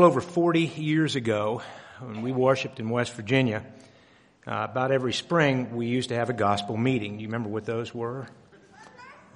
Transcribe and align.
over 0.00 0.20
40 0.20 0.60
years 0.60 1.16
ago, 1.16 1.60
when 1.98 2.22
we 2.22 2.30
worshiped 2.30 2.78
in 2.78 2.88
West 2.88 3.12
Virginia, 3.14 3.64
uh, 4.46 4.68
about 4.70 4.92
every 4.92 5.12
spring 5.12 5.74
we 5.74 5.88
used 5.88 6.10
to 6.10 6.14
have 6.14 6.30
a 6.30 6.32
gospel 6.32 6.76
meeting. 6.76 7.18
You 7.18 7.26
remember 7.26 7.48
what 7.48 7.64
those 7.64 7.92
were? 7.92 8.28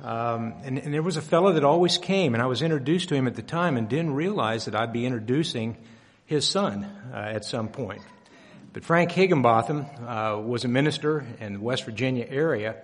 Um, 0.04 0.54
and, 0.62 0.79
and, 0.79 0.95
there 0.95 1.03
was 1.03 1.17
a 1.17 1.21
fellow 1.21 1.54
that 1.54 1.64
always 1.64 1.98
came, 1.98 2.35
and 2.35 2.40
I 2.40 2.46
was 2.46 2.62
introduced 2.62 3.09
to 3.09 3.17
him 3.17 3.27
at 3.27 3.35
the 3.35 3.43
time 3.43 3.77
and 3.77 3.88
didn't 3.88 4.14
realize 4.14 4.67
that 4.67 4.77
I'd 4.77 4.93
be 4.93 5.04
introducing 5.04 5.77
his 6.27 6.46
son 6.46 6.85
uh, 7.13 7.17
at 7.17 7.44
some 7.44 7.67
point. 7.67 8.03
But 8.72 8.85
Frank 8.85 9.10
Higginbotham 9.10 9.85
uh, 10.06 10.38
was 10.38 10.65
a 10.65 10.69
minister 10.69 11.26
in 11.40 11.54
the 11.54 11.60
West 11.60 11.85
Virginia 11.87 12.24
area, 12.29 12.76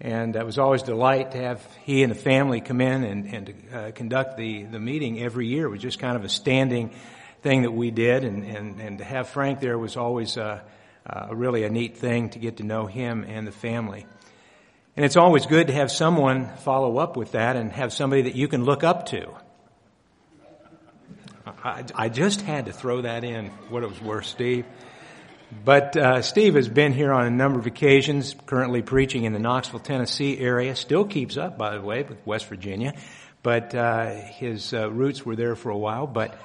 and 0.00 0.36
it 0.36 0.46
was 0.46 0.58
always 0.58 0.82
a 0.82 0.86
delight 0.86 1.32
to 1.32 1.38
have 1.38 1.66
he 1.84 2.02
and 2.02 2.10
the 2.10 2.16
family 2.16 2.60
come 2.60 2.80
in 2.80 3.04
and, 3.04 3.34
and 3.34 3.46
to, 3.46 3.78
uh, 3.78 3.90
conduct 3.92 4.36
the, 4.36 4.64
the 4.64 4.78
meeting 4.78 5.20
every 5.20 5.46
year. 5.46 5.66
It 5.66 5.70
was 5.70 5.82
just 5.82 5.98
kind 5.98 6.16
of 6.16 6.24
a 6.24 6.28
standing 6.28 6.94
thing 7.42 7.62
that 7.62 7.72
we 7.72 7.90
did, 7.90 8.24
and, 8.24 8.44
and, 8.44 8.80
and 8.80 8.98
to 8.98 9.04
have 9.04 9.28
Frank 9.28 9.60
there 9.60 9.78
was 9.78 9.96
always 9.96 10.36
uh, 10.36 10.60
uh, 11.08 11.28
really 11.32 11.64
a 11.64 11.70
neat 11.70 11.96
thing 11.96 12.30
to 12.30 12.38
get 12.38 12.58
to 12.58 12.62
know 12.62 12.86
him 12.86 13.24
and 13.26 13.46
the 13.46 13.52
family. 13.52 14.06
And 14.96 15.04
it's 15.04 15.16
always 15.16 15.46
good 15.46 15.68
to 15.68 15.72
have 15.72 15.92
someone 15.92 16.48
follow 16.58 16.98
up 16.98 17.16
with 17.16 17.32
that 17.32 17.56
and 17.56 17.70
have 17.72 17.92
somebody 17.92 18.22
that 18.22 18.34
you 18.34 18.48
can 18.48 18.64
look 18.64 18.82
up 18.82 19.06
to. 19.06 19.32
I, 21.64 21.84
I 21.94 22.08
just 22.08 22.40
had 22.40 22.66
to 22.66 22.72
throw 22.72 23.02
that 23.02 23.24
in, 23.24 23.46
what 23.68 23.82
it 23.82 23.88
was 23.88 24.00
worth, 24.00 24.26
Steve. 24.26 24.64
But 25.50 25.96
uh, 25.96 26.20
Steve 26.20 26.56
has 26.56 26.68
been 26.68 26.92
here 26.92 27.10
on 27.10 27.24
a 27.24 27.30
number 27.30 27.58
of 27.58 27.66
occasions, 27.66 28.36
currently 28.44 28.82
preaching 28.82 29.24
in 29.24 29.32
the 29.32 29.38
Knoxville, 29.38 29.80
Tennessee 29.80 30.38
area. 30.38 30.76
Still 30.76 31.06
keeps 31.06 31.38
up, 31.38 31.56
by 31.56 31.74
the 31.74 31.80
way, 31.80 32.02
with 32.02 32.18
West 32.26 32.46
Virginia. 32.46 32.92
But 33.42 33.74
uh, 33.74 34.10
his 34.10 34.74
uh, 34.74 34.90
roots 34.90 35.24
were 35.24 35.36
there 35.36 35.56
for 35.56 35.70
a 35.70 35.78
while. 35.78 36.06
But 36.06 36.38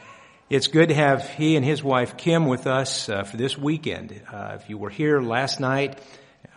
it's 0.50 0.68
good 0.68 0.88
to 0.88 0.96
have 0.96 1.28
he 1.32 1.58
and 1.58 1.66
his 1.66 1.84
wife 1.84 2.16
Kim 2.16 2.46
with 2.46 2.66
us 2.66 3.10
uh, 3.10 3.24
for 3.24 3.36
this 3.36 3.58
weekend. 3.58 4.22
Uh, 4.32 4.58
if 4.62 4.70
you 4.70 4.78
were 4.78 4.90
here 4.90 5.20
last 5.20 5.60
night, 5.60 6.00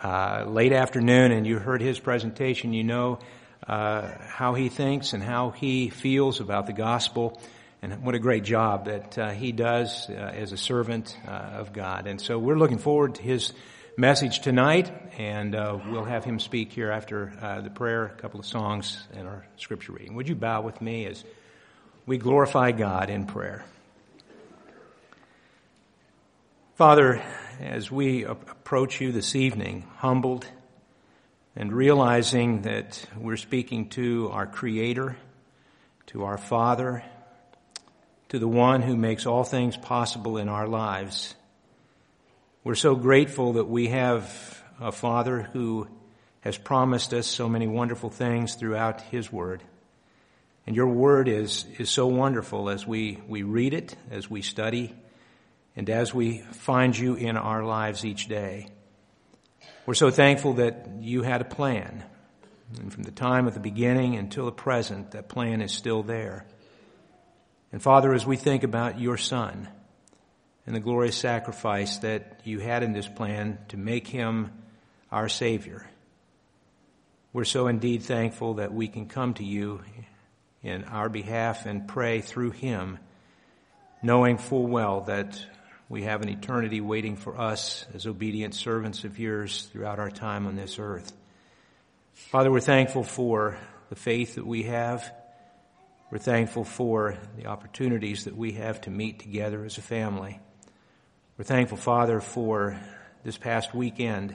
uh, 0.01 0.45
late 0.47 0.71
afternoon, 0.71 1.33
and 1.33 1.45
you 1.45 1.59
heard 1.59 1.81
his 1.81 1.99
presentation, 1.99 2.71
you 2.71 2.85
know 2.85 3.19
how 3.67 4.53
he 4.55 4.69
thinks 4.69 5.11
and 5.11 5.21
how 5.21 5.49
he 5.49 5.89
feels 5.89 6.39
about 6.39 6.65
the 6.65 6.73
gospel 6.73 7.41
and 7.81 8.03
what 8.03 8.15
a 8.15 8.19
great 8.19 8.43
job 8.43 8.85
that 8.85 9.17
uh, 9.17 9.29
he 9.29 9.51
does 9.51 10.09
uh, 10.09 10.13
as 10.13 10.51
a 10.51 10.57
servant 10.57 11.17
uh, 11.27 11.31
of 11.31 11.73
God. 11.73 12.07
And 12.07 12.19
so 12.19 12.39
we're 12.39 12.57
looking 12.57 12.79
forward 12.79 13.15
to 13.15 13.21
his 13.21 13.53
message 13.97 14.39
tonight, 14.39 14.91
and 15.17 15.55
uh, 15.55 15.79
we'll 15.89 16.03
have 16.03 16.23
him 16.23 16.39
speak 16.39 16.71
here 16.71 16.91
after 16.91 17.33
uh, 17.41 17.61
the 17.61 17.69
prayer, 17.69 18.05
a 18.05 18.09
couple 18.21 18.39
of 18.39 18.45
songs, 18.45 19.07
and 19.13 19.27
our 19.27 19.45
scripture 19.57 19.91
reading. 19.91 20.15
Would 20.15 20.27
you 20.27 20.35
bow 20.35 20.61
with 20.61 20.81
me 20.81 21.05
as 21.05 21.23
we 22.05 22.17
glorify 22.17 22.71
God 22.71 23.09
in 23.09 23.25
prayer? 23.25 23.65
Father, 26.75 27.23
as 27.59 27.89
we 27.89 28.23
approach 28.23 29.01
you 29.01 29.11
this 29.11 29.35
evening, 29.35 29.83
humbled 29.97 30.45
and 31.55 31.73
realizing 31.73 32.61
that 32.61 33.03
we're 33.17 33.35
speaking 33.35 33.89
to 33.89 34.29
our 34.31 34.45
Creator, 34.45 35.17
to 36.07 36.23
our 36.23 36.37
Father, 36.37 37.03
to 38.29 38.39
the 38.39 38.47
one 38.47 38.81
who 38.81 38.97
makes 38.97 39.25
all 39.25 39.43
things 39.43 39.77
possible 39.77 40.37
in 40.37 40.49
our 40.49 40.67
lives. 40.67 41.33
We're 42.63 42.75
so 42.75 42.95
grateful 42.95 43.53
that 43.53 43.69
we 43.69 43.87
have 43.87 44.61
a 44.79 44.91
Father 44.91 45.43
who 45.53 45.87
has 46.41 46.57
promised 46.57 47.13
us 47.13 47.27
so 47.27 47.47
many 47.47 47.67
wonderful 47.67 48.09
things 48.09 48.55
throughout 48.55 49.01
His 49.01 49.31
Word. 49.31 49.63
And 50.65 50.75
your 50.75 50.87
Word 50.87 51.29
is, 51.29 51.65
is 51.77 51.89
so 51.89 52.07
wonderful 52.07 52.69
as 52.69 52.85
we, 52.85 53.19
we 53.27 53.43
read 53.43 53.73
it, 53.73 53.95
as 54.11 54.29
we 54.29 54.41
study, 54.41 54.93
and 55.75 55.89
as 55.89 56.13
we 56.13 56.39
find 56.39 56.97
you 56.97 57.15
in 57.15 57.37
our 57.37 57.63
lives 57.63 58.03
each 58.03 58.27
day. 58.27 58.67
We're 59.85 59.93
so 59.93 60.11
thankful 60.11 60.53
that 60.55 60.89
you 60.99 61.21
had 61.21 61.39
a 61.39 61.45
plan. 61.45 62.03
And 62.77 62.91
from 62.91 63.03
the 63.03 63.11
time 63.11 63.47
of 63.47 63.53
the 63.53 63.61
beginning 63.61 64.17
until 64.17 64.45
the 64.45 64.51
present, 64.51 65.11
that 65.11 65.29
plan 65.29 65.61
is 65.61 65.71
still 65.71 66.03
there. 66.03 66.45
And 67.71 67.81
Father, 67.81 68.13
as 68.13 68.25
we 68.25 68.37
think 68.37 68.63
about 68.63 68.99
your 68.99 69.17
Son 69.17 69.67
and 70.65 70.75
the 70.75 70.79
glorious 70.79 71.17
sacrifice 71.17 71.97
that 71.99 72.41
you 72.43 72.59
had 72.59 72.83
in 72.83 72.93
this 72.93 73.07
plan 73.07 73.59
to 73.69 73.77
make 73.77 74.07
him 74.07 74.51
our 75.11 75.27
Savior, 75.27 75.85
we're 77.33 77.43
so 77.43 77.67
indeed 77.67 78.03
thankful 78.03 78.55
that 78.55 78.73
we 78.73 78.87
can 78.87 79.07
come 79.07 79.33
to 79.35 79.43
you 79.43 79.81
in 80.63 80.85
our 80.85 81.09
behalf 81.09 81.65
and 81.65 81.87
pray 81.87 82.21
through 82.21 82.51
him, 82.51 82.99
knowing 84.01 84.37
full 84.37 84.65
well 84.65 85.01
that 85.01 85.45
we 85.89 86.03
have 86.03 86.21
an 86.21 86.29
eternity 86.29 86.81
waiting 86.81 87.15
for 87.15 87.39
us 87.39 87.85
as 87.93 88.07
obedient 88.07 88.53
servants 88.53 89.03
of 89.03 89.19
yours 89.19 89.69
throughout 89.71 89.99
our 89.99 90.09
time 90.09 90.47
on 90.47 90.55
this 90.55 90.79
earth. 90.79 91.13
Father, 92.13 92.51
we're 92.51 92.59
thankful 92.59 93.03
for 93.03 93.57
the 93.89 93.95
faith 93.95 94.35
that 94.35 94.45
we 94.45 94.63
have 94.63 95.13
we're 96.09 96.19
thankful 96.19 96.63
for 96.63 97.17
the 97.35 97.47
opportunities 97.47 98.23
that 98.25 98.37
we 98.37 98.53
have 98.53 98.79
to 98.81 98.89
meet 98.89 99.19
together 99.19 99.65
as 99.65 99.77
a 99.77 99.81
family. 99.81 100.39
We're 101.37 101.43
thankful, 101.43 101.77
Father, 101.77 102.21
for 102.21 102.79
this 103.25 103.37
past 103.37 103.75
weekend, 103.75 104.33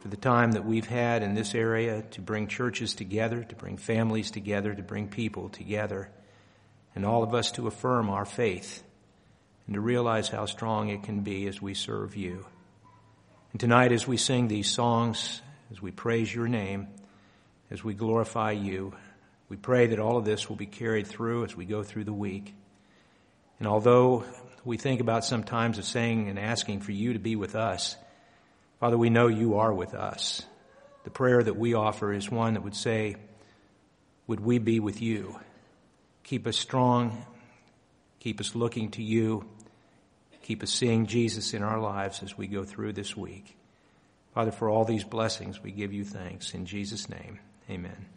for 0.00 0.08
the 0.08 0.18
time 0.18 0.52
that 0.52 0.66
we've 0.66 0.86
had 0.86 1.22
in 1.22 1.34
this 1.34 1.54
area 1.54 2.02
to 2.10 2.20
bring 2.20 2.48
churches 2.48 2.92
together, 2.94 3.42
to 3.42 3.56
bring 3.56 3.78
families 3.78 4.30
together, 4.30 4.74
to 4.74 4.82
bring 4.82 5.08
people 5.08 5.48
together, 5.48 6.10
and 6.94 7.06
all 7.06 7.22
of 7.22 7.34
us 7.34 7.52
to 7.52 7.66
affirm 7.66 8.10
our 8.10 8.26
faith 8.26 8.82
and 9.66 9.74
to 9.74 9.80
realize 9.80 10.28
how 10.28 10.44
strong 10.44 10.90
it 10.90 11.02
can 11.02 11.22
be 11.22 11.46
as 11.46 11.62
we 11.62 11.72
serve 11.72 12.14
you. 12.14 12.44
And 13.52 13.60
tonight, 13.60 13.90
as 13.90 14.06
we 14.06 14.18
sing 14.18 14.48
these 14.48 14.68
songs, 14.68 15.40
as 15.70 15.80
we 15.80 15.92
praise 15.92 16.34
your 16.34 16.46
name, 16.46 16.88
as 17.70 17.82
we 17.82 17.94
glorify 17.94 18.50
you, 18.50 18.92
we 19.54 19.58
pray 19.58 19.86
that 19.86 20.00
all 20.00 20.16
of 20.16 20.24
this 20.24 20.48
will 20.48 20.56
be 20.56 20.66
carried 20.66 21.06
through 21.06 21.44
as 21.44 21.54
we 21.54 21.64
go 21.64 21.84
through 21.84 22.02
the 22.02 22.12
week. 22.12 22.52
And 23.60 23.68
although 23.68 24.24
we 24.64 24.76
think 24.76 25.00
about 25.00 25.24
sometimes 25.24 25.78
of 25.78 25.84
saying 25.84 26.28
and 26.28 26.40
asking 26.40 26.80
for 26.80 26.90
you 26.90 27.12
to 27.12 27.20
be 27.20 27.36
with 27.36 27.54
us, 27.54 27.94
Father, 28.80 28.98
we 28.98 29.10
know 29.10 29.28
you 29.28 29.58
are 29.58 29.72
with 29.72 29.94
us. 29.94 30.44
The 31.04 31.10
prayer 31.10 31.40
that 31.40 31.54
we 31.54 31.74
offer 31.74 32.12
is 32.12 32.28
one 32.28 32.54
that 32.54 32.64
would 32.64 32.74
say, 32.74 33.14
would 34.26 34.40
we 34.40 34.58
be 34.58 34.80
with 34.80 35.00
you? 35.00 35.38
Keep 36.24 36.48
us 36.48 36.56
strong. 36.56 37.24
Keep 38.18 38.40
us 38.40 38.56
looking 38.56 38.90
to 38.90 39.04
you. 39.04 39.44
Keep 40.42 40.64
us 40.64 40.72
seeing 40.72 41.06
Jesus 41.06 41.54
in 41.54 41.62
our 41.62 41.78
lives 41.78 42.24
as 42.24 42.36
we 42.36 42.48
go 42.48 42.64
through 42.64 42.94
this 42.94 43.16
week. 43.16 43.56
Father, 44.34 44.50
for 44.50 44.68
all 44.68 44.84
these 44.84 45.04
blessings, 45.04 45.62
we 45.62 45.70
give 45.70 45.92
you 45.92 46.02
thanks. 46.02 46.54
In 46.54 46.66
Jesus' 46.66 47.08
name, 47.08 47.38
amen. 47.70 48.13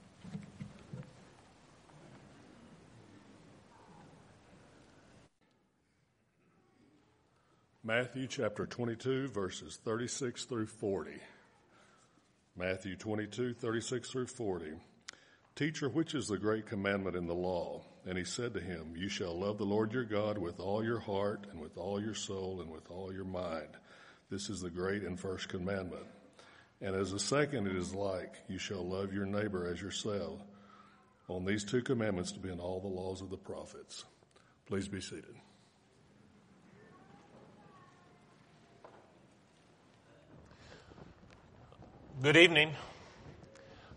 Matthew 7.88 8.28
chapter 8.28 8.66
22, 8.66 9.30
verses 9.30 9.80
36 9.86 10.44
through 10.44 10.66
40. 10.66 11.12
Matthew 12.58 12.98
22, 12.98 13.54
36 13.54 14.12
through 14.12 14.28
40. 14.28 14.74
Teacher, 15.56 15.88
which 15.88 16.14
is 16.14 16.28
the 16.28 16.38
great 16.38 16.66
commandment 16.66 17.16
in 17.16 17.28
the 17.28 17.34
law? 17.34 17.82
And 18.06 18.18
he 18.18 18.26
said 18.26 18.54
to 18.56 18.60
him, 18.60 18.96
You 18.98 19.08
shall 19.08 19.40
love 19.40 19.58
the 19.58 19.64
Lord 19.64 19.94
your 19.94 20.04
God 20.04 20.38
with 20.38 20.60
all 20.60 20.84
your 20.84 21.00
heart, 21.00 21.48
and 21.50 21.62
with 21.62 21.78
all 21.78 22.02
your 22.02 22.14
soul, 22.14 22.60
and 22.60 22.70
with 22.70 22.92
all 22.92 23.14
your 23.14 23.24
mind. 23.24 23.70
This 24.30 24.50
is 24.50 24.60
the 24.60 24.70
great 24.70 25.04
and 25.04 25.18
first 25.18 25.48
commandment. 25.48 26.08
And 26.82 26.94
as 26.94 27.14
a 27.14 27.20
second, 27.20 27.68
it 27.68 27.76
is 27.78 27.96
like, 27.96 28.34
You 28.50 28.58
shall 28.58 28.86
love 28.86 29.14
your 29.14 29.26
neighbor 29.26 29.66
as 29.66 29.82
yourself. 29.82 30.42
On 31.30 31.46
these 31.46 31.64
two 31.64 31.82
commandments 31.82 32.34
depend 32.34 32.60
all 32.60 32.82
the 32.82 32.88
laws 32.88 33.22
of 33.22 33.30
the 33.30 33.38
prophets. 33.38 34.04
Please 34.66 34.90
be 34.90 35.00
seated. 35.00 35.36
Good 42.20 42.36
evening. 42.36 42.72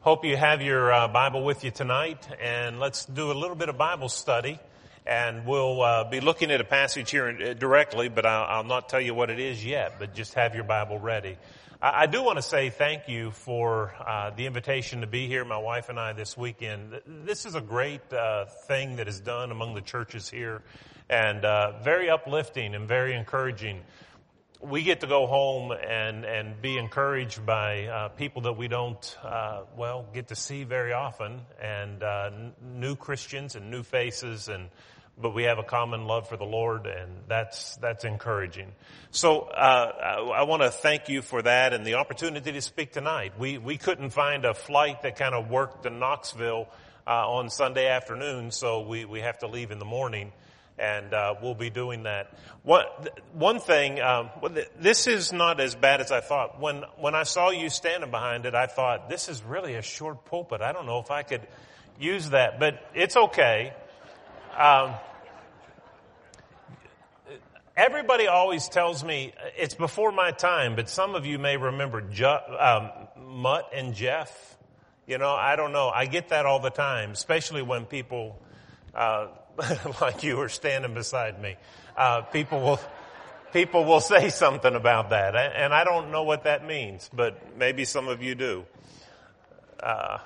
Hope 0.00 0.26
you 0.26 0.36
have 0.36 0.60
your 0.60 0.92
uh, 0.92 1.08
Bible 1.08 1.42
with 1.42 1.64
you 1.64 1.70
tonight, 1.70 2.28
and 2.38 2.78
let's 2.78 3.06
do 3.06 3.32
a 3.32 3.32
little 3.32 3.56
bit 3.56 3.70
of 3.70 3.78
Bible 3.78 4.10
study. 4.10 4.60
And 5.06 5.46
we'll 5.46 5.80
uh, 5.80 6.04
be 6.04 6.20
looking 6.20 6.50
at 6.50 6.60
a 6.60 6.64
passage 6.64 7.10
here 7.10 7.28
uh, 7.28 7.54
directly, 7.54 8.10
but 8.10 8.26
I'll, 8.26 8.58
I'll, 8.58 8.64
not 8.64 8.90
tell 8.90 9.00
you 9.00 9.14
what 9.14 9.30
it 9.30 9.40
is 9.40 9.64
yet. 9.64 9.94
But 9.98 10.14
just 10.14 10.34
have 10.34 10.54
your 10.54 10.64
Bible 10.64 10.98
ready. 10.98 11.38
I, 11.80 12.02
I 12.02 12.06
do 12.06 12.22
want 12.22 12.36
to 12.36 12.42
say 12.42 12.68
thank 12.68 13.08
you 13.08 13.30
for 13.30 13.94
uh, 14.06 14.32
the 14.36 14.44
invitation 14.44 15.00
to 15.00 15.06
be 15.06 15.26
here, 15.26 15.46
my 15.46 15.56
wife 15.56 15.88
and 15.88 15.98
I, 15.98 16.12
this 16.12 16.36
weekend. 16.36 17.00
This 17.06 17.46
is 17.46 17.54
a 17.54 17.62
great 17.62 18.12
uh, 18.12 18.44
thing 18.66 18.96
that 18.96 19.08
is 19.08 19.18
done 19.20 19.50
among 19.50 19.74
the 19.74 19.80
churches 19.80 20.28
here, 20.28 20.60
and 21.08 21.42
uh, 21.42 21.80
very 21.82 22.10
uplifting 22.10 22.74
and 22.74 22.86
very 22.86 23.14
encouraging 23.14 23.80
we 24.60 24.82
get 24.82 25.00
to 25.00 25.06
go 25.06 25.26
home 25.26 25.72
and, 25.72 26.24
and 26.24 26.60
be 26.60 26.76
encouraged 26.76 27.44
by 27.46 27.86
uh, 27.86 28.08
people 28.08 28.42
that 28.42 28.52
we 28.52 28.68
don't, 28.68 29.16
uh, 29.24 29.62
well, 29.76 30.06
get 30.12 30.28
to 30.28 30.36
see 30.36 30.64
very 30.64 30.92
often, 30.92 31.40
and 31.62 32.02
uh, 32.02 32.30
n- 32.32 32.52
new 32.74 32.94
Christians 32.94 33.56
and 33.56 33.70
new 33.70 33.82
faces, 33.82 34.48
and 34.48 34.68
but 35.20 35.34
we 35.34 35.44
have 35.44 35.58
a 35.58 35.62
common 35.62 36.06
love 36.06 36.28
for 36.28 36.36
the 36.36 36.44
Lord, 36.44 36.86
and 36.86 37.10
that's 37.26 37.76
that's 37.76 38.04
encouraging. 38.04 38.72
So 39.10 39.40
uh, 39.40 39.92
I, 40.02 40.40
I 40.40 40.42
want 40.44 40.62
to 40.62 40.70
thank 40.70 41.08
you 41.08 41.22
for 41.22 41.42
that 41.42 41.72
and 41.72 41.84
the 41.84 41.94
opportunity 41.94 42.52
to 42.52 42.60
speak 42.60 42.92
tonight. 42.92 43.32
We 43.38 43.58
we 43.58 43.76
couldn't 43.76 44.10
find 44.10 44.44
a 44.44 44.54
flight 44.54 45.02
that 45.02 45.16
kind 45.16 45.34
of 45.34 45.50
worked 45.50 45.84
to 45.84 45.90
Knoxville 45.90 46.68
uh, 47.06 47.10
on 47.10 47.50
Sunday 47.50 47.88
afternoon, 47.88 48.50
so 48.50 48.80
we 48.82 49.04
we 49.04 49.20
have 49.20 49.38
to 49.38 49.46
leave 49.46 49.70
in 49.70 49.78
the 49.78 49.84
morning. 49.84 50.32
And 50.80 51.12
uh, 51.12 51.34
we'll 51.42 51.54
be 51.54 51.68
doing 51.68 52.04
that. 52.04 52.32
One, 52.62 52.86
one 53.34 53.60
thing, 53.60 54.00
um, 54.00 54.30
this 54.78 55.06
is 55.06 55.30
not 55.30 55.60
as 55.60 55.74
bad 55.74 56.00
as 56.00 56.10
I 56.10 56.20
thought. 56.20 56.58
When 56.58 56.84
when 56.98 57.14
I 57.14 57.24
saw 57.24 57.50
you 57.50 57.68
standing 57.68 58.10
behind 58.10 58.46
it, 58.46 58.54
I 58.54 58.66
thought 58.66 59.10
this 59.10 59.28
is 59.28 59.42
really 59.42 59.74
a 59.74 59.82
short 59.82 60.24
pulpit. 60.24 60.62
I 60.62 60.72
don't 60.72 60.86
know 60.86 60.98
if 60.98 61.10
I 61.10 61.22
could 61.22 61.46
use 61.98 62.30
that, 62.30 62.58
but 62.58 62.82
it's 62.94 63.16
okay. 63.16 63.74
Um, 64.56 64.94
everybody 67.76 68.26
always 68.26 68.68
tells 68.68 69.04
me 69.04 69.32
it's 69.56 69.74
before 69.74 70.12
my 70.12 70.30
time, 70.30 70.76
but 70.76 70.88
some 70.88 71.14
of 71.14 71.26
you 71.26 71.38
may 71.38 71.56
remember 71.56 72.00
Ju- 72.00 72.26
um, 72.58 72.90
Mutt 73.18 73.70
and 73.74 73.94
Jeff. 73.94 74.56
You 75.06 75.18
know, 75.18 75.30
I 75.34 75.56
don't 75.56 75.72
know. 75.72 75.88
I 75.88 76.06
get 76.06 76.28
that 76.28 76.46
all 76.46 76.60
the 76.60 76.70
time, 76.70 77.10
especially 77.10 77.62
when 77.62 77.84
people 77.84 78.38
uh, 78.94 79.28
like 80.00 80.22
you 80.22 80.36
were 80.36 80.48
standing 80.48 80.94
beside 80.94 81.40
me. 81.40 81.56
Uh, 81.96 82.22
people 82.22 82.60
will 82.60 82.80
people 83.52 83.84
will 83.84 84.00
say 84.00 84.30
something 84.30 84.74
about 84.74 85.10
that, 85.10 85.34
and 85.36 85.74
I 85.74 85.84
don't 85.84 86.10
know 86.10 86.22
what 86.22 86.44
that 86.44 86.66
means, 86.66 87.10
but 87.12 87.56
maybe 87.56 87.84
some 87.84 88.08
of 88.08 88.22
you 88.22 88.34
do. 88.34 88.64
Uh, 89.82 90.18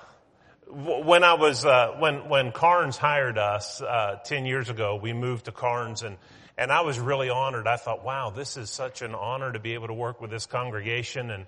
when 0.67 1.23
I 1.23 1.33
was 1.33 1.65
uh, 1.65 1.95
when 1.99 2.29
when 2.29 2.51
Karns 2.51 2.97
hired 2.97 3.37
us 3.37 3.81
uh, 3.81 4.19
ten 4.23 4.45
years 4.45 4.69
ago, 4.69 4.95
we 4.95 5.13
moved 5.13 5.45
to 5.45 5.51
Karns, 5.51 6.03
and 6.03 6.17
and 6.57 6.71
I 6.71 6.81
was 6.81 6.99
really 6.99 7.29
honored. 7.29 7.67
I 7.67 7.77
thought, 7.77 8.03
wow, 8.03 8.29
this 8.29 8.57
is 8.57 8.69
such 8.69 9.01
an 9.01 9.13
honor 9.15 9.51
to 9.51 9.59
be 9.59 9.73
able 9.73 9.87
to 9.87 9.93
work 9.93 10.21
with 10.21 10.31
this 10.31 10.45
congregation, 10.45 11.31
and 11.31 11.45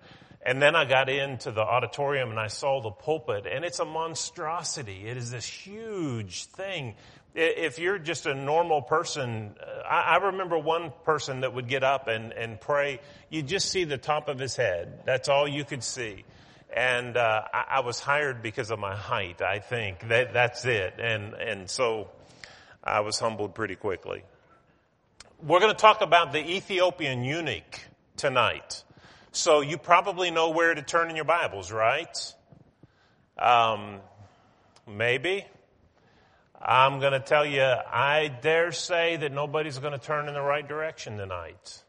and 0.48 0.62
then 0.62 0.75
I 0.75 0.86
got 0.86 1.10
into 1.10 1.51
the 1.51 1.62
auditorium 1.62 2.30
and 2.30 2.40
I 2.40 2.48
saw 2.48 2.81
the 2.81 2.92
pulpit, 2.92 3.45
and 3.45 3.66
it's 3.66 3.80
a 3.80 3.86
monstrosity. 3.86 5.07
It 5.07 5.18
is 5.18 5.31
this 5.31 5.45
huge 5.45 6.45
thing. 6.45 6.95
If 7.39 7.78
you're 7.78 8.00
just 8.00 8.25
a 8.25 8.34
normal 8.34 8.81
person, 8.81 9.56
uh, 9.62 9.88
I, 9.88 10.18
remember 10.18 10.57
one 10.57 10.92
person 11.06 11.42
that 11.42 11.54
would 11.54 11.68
get 11.68 11.84
up 11.84 12.07
and, 12.07 12.34
and 12.34 12.60
pray. 12.60 13.00
You 13.30 13.44
just 13.44 13.69
see 13.69 13.84
the 13.84 14.00
top 14.00 14.28
of 14.28 14.39
his 14.39 14.56
head. 14.56 15.04
That's 15.06 15.30
all 15.30 15.48
you 15.48 15.63
could 15.63 15.84
see 15.84 16.25
and 16.75 17.16
uh, 17.16 17.44
I, 17.54 17.66
I, 17.69 17.80
was 17.80 18.00
hired 18.00 18.42
because 18.42 18.72
of 18.72 18.80
my 18.80 18.94
height. 18.95 19.42
I 19.42 19.60
think 19.60 20.10
that 20.10 20.34
that's 20.34 20.66
it, 20.66 20.95
and 21.00 21.34
and 21.34 21.69
so 21.69 22.10
I 22.84 23.01
was 23.01 23.19
humbled 23.19 23.56
pretty 23.56 23.75
quickly. 23.75 24.24
We're 25.42 25.60
going 25.60 25.74
to 25.74 25.80
talk 25.80 26.01
about 26.01 26.31
the 26.31 26.40
Ethiopian 26.40 27.24
eunuch 27.24 27.80
tonight. 28.16 28.83
So 29.31 29.62
you 29.62 29.78
probably 29.78 30.31
know 30.31 30.50
where 30.50 30.74
to 30.74 30.81
turn 30.81 31.10
in 31.10 31.16
your 31.16 31.25
Bibles, 31.25 31.72
right? 31.72 32.18
Um, 33.38 34.00
maybe. 34.88 35.45
I'm 36.59 37.00
going 37.00 37.13
to 37.13 37.19
tell 37.19 37.45
you, 37.45 37.62
I 37.62 38.31
dare 38.42 38.71
say 38.71 39.18
that 39.18 39.31
nobody's 39.31 39.77
going 39.77 39.94
to 39.94 40.00
turn 40.00 40.27
in 40.27 40.33
the 40.33 40.42
right 40.42 40.68
direction 40.68 41.18
tonight. 41.18 41.83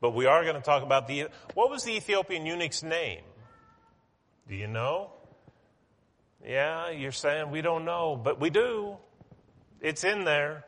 But 0.00 0.10
we 0.10 0.26
are 0.26 0.42
going 0.44 0.56
to 0.56 0.62
talk 0.62 0.82
about 0.82 1.08
the, 1.08 1.28
what 1.54 1.70
was 1.70 1.84
the 1.84 1.92
Ethiopian 1.92 2.44
eunuch's 2.44 2.82
name? 2.82 3.22
Do 4.48 4.54
you 4.54 4.66
know? 4.66 5.12
Yeah, 6.46 6.90
you're 6.90 7.12
saying 7.12 7.50
we 7.50 7.62
don't 7.62 7.84
know, 7.84 8.20
but 8.22 8.38
we 8.40 8.50
do. 8.50 8.96
It's 9.80 10.04
in 10.04 10.24
there. 10.24 10.64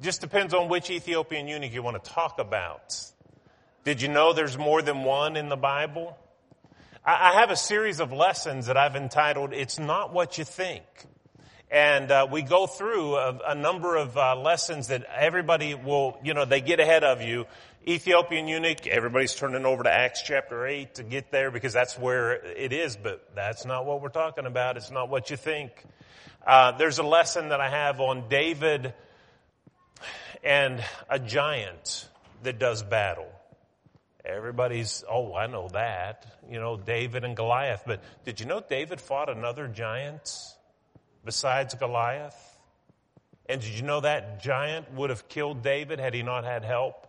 Just 0.00 0.20
depends 0.20 0.52
on 0.54 0.68
which 0.68 0.90
Ethiopian 0.90 1.48
eunuch 1.48 1.72
you 1.72 1.82
want 1.82 2.02
to 2.02 2.10
talk 2.10 2.38
about. 2.38 3.00
Did 3.84 4.02
you 4.02 4.08
know 4.08 4.32
there's 4.32 4.58
more 4.58 4.82
than 4.82 5.02
one 5.02 5.36
in 5.36 5.48
the 5.48 5.56
Bible? 5.56 6.16
I 7.04 7.34
have 7.34 7.50
a 7.50 7.56
series 7.56 8.00
of 8.00 8.12
lessons 8.12 8.66
that 8.66 8.78
I've 8.78 8.96
entitled, 8.96 9.52
It's 9.52 9.78
Not 9.78 10.12
What 10.12 10.38
You 10.38 10.44
Think. 10.44 10.84
And 11.74 12.10
uh, 12.10 12.28
we 12.30 12.42
go 12.42 12.68
through 12.68 13.16
a, 13.16 13.38
a 13.48 13.54
number 13.56 13.96
of 13.96 14.16
uh, 14.16 14.36
lessons 14.36 14.88
that 14.88 15.04
everybody 15.12 15.74
will, 15.74 16.16
you 16.22 16.32
know, 16.32 16.44
they 16.44 16.60
get 16.60 16.78
ahead 16.78 17.02
of 17.02 17.20
you 17.20 17.46
Ethiopian 17.86 18.48
eunuch, 18.48 18.86
everybody's 18.86 19.34
turning 19.34 19.66
over 19.66 19.82
to 19.82 19.92
Acts 19.92 20.22
chapter 20.22 20.66
8 20.66 20.94
to 20.94 21.02
get 21.02 21.30
there 21.30 21.50
because 21.50 21.74
that's 21.74 21.98
where 21.98 22.32
it 22.32 22.72
is, 22.72 22.96
but 22.96 23.28
that's 23.34 23.66
not 23.66 23.84
what 23.84 24.00
we're 24.00 24.08
talking 24.08 24.46
about. 24.46 24.78
It's 24.78 24.90
not 24.90 25.10
what 25.10 25.28
you 25.28 25.36
think. 25.36 25.70
Uh, 26.46 26.72
there's 26.72 26.98
a 26.98 27.02
lesson 27.02 27.50
that 27.50 27.60
I 27.60 27.68
have 27.68 28.00
on 28.00 28.30
David 28.30 28.94
and 30.42 30.82
a 31.10 31.18
giant 31.18 32.08
that 32.42 32.58
does 32.58 32.82
battle. 32.82 33.30
Everybody's, 34.24 35.04
oh, 35.10 35.34
I 35.34 35.46
know 35.46 35.68
that. 35.74 36.24
You 36.50 36.60
know, 36.60 36.78
David 36.78 37.24
and 37.24 37.36
Goliath. 37.36 37.82
But 37.86 38.02
did 38.24 38.40
you 38.40 38.46
know 38.46 38.62
David 38.66 38.98
fought 38.98 39.28
another 39.28 39.68
giant 39.68 40.53
besides 41.24 41.74
Goliath? 41.74 42.36
And 43.46 43.60
did 43.60 43.74
you 43.74 43.82
know 43.82 44.00
that 44.00 44.42
giant 44.42 44.92
would 44.94 45.10
have 45.10 45.28
killed 45.28 45.62
David 45.62 45.98
had 45.98 46.14
he 46.14 46.22
not 46.22 46.44
had 46.44 46.64
help? 46.64 47.06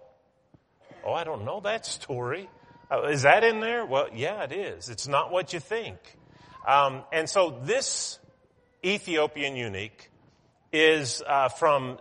Oh, 1.05 1.13
I 1.13 1.23
don't 1.23 1.45
know 1.45 1.61
that 1.61 1.85
story. 1.85 2.49
Uh, 2.91 3.03
is 3.03 3.23
that 3.23 3.43
in 3.43 3.59
there? 3.59 3.85
Well, 3.85 4.07
yeah, 4.13 4.43
it 4.43 4.51
is. 4.51 4.89
It's 4.89 5.07
not 5.07 5.31
what 5.31 5.53
you 5.53 5.59
think. 5.59 5.97
Um, 6.67 7.03
and 7.11 7.29
so 7.29 7.59
this 7.63 8.19
Ethiopian 8.83 9.55
eunuch 9.55 10.09
is 10.73 11.23
uh, 11.25 11.49
from 11.49 11.99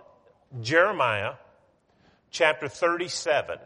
Jeremiah 0.63 1.35
chapter 2.31 2.69
37. 2.69 3.59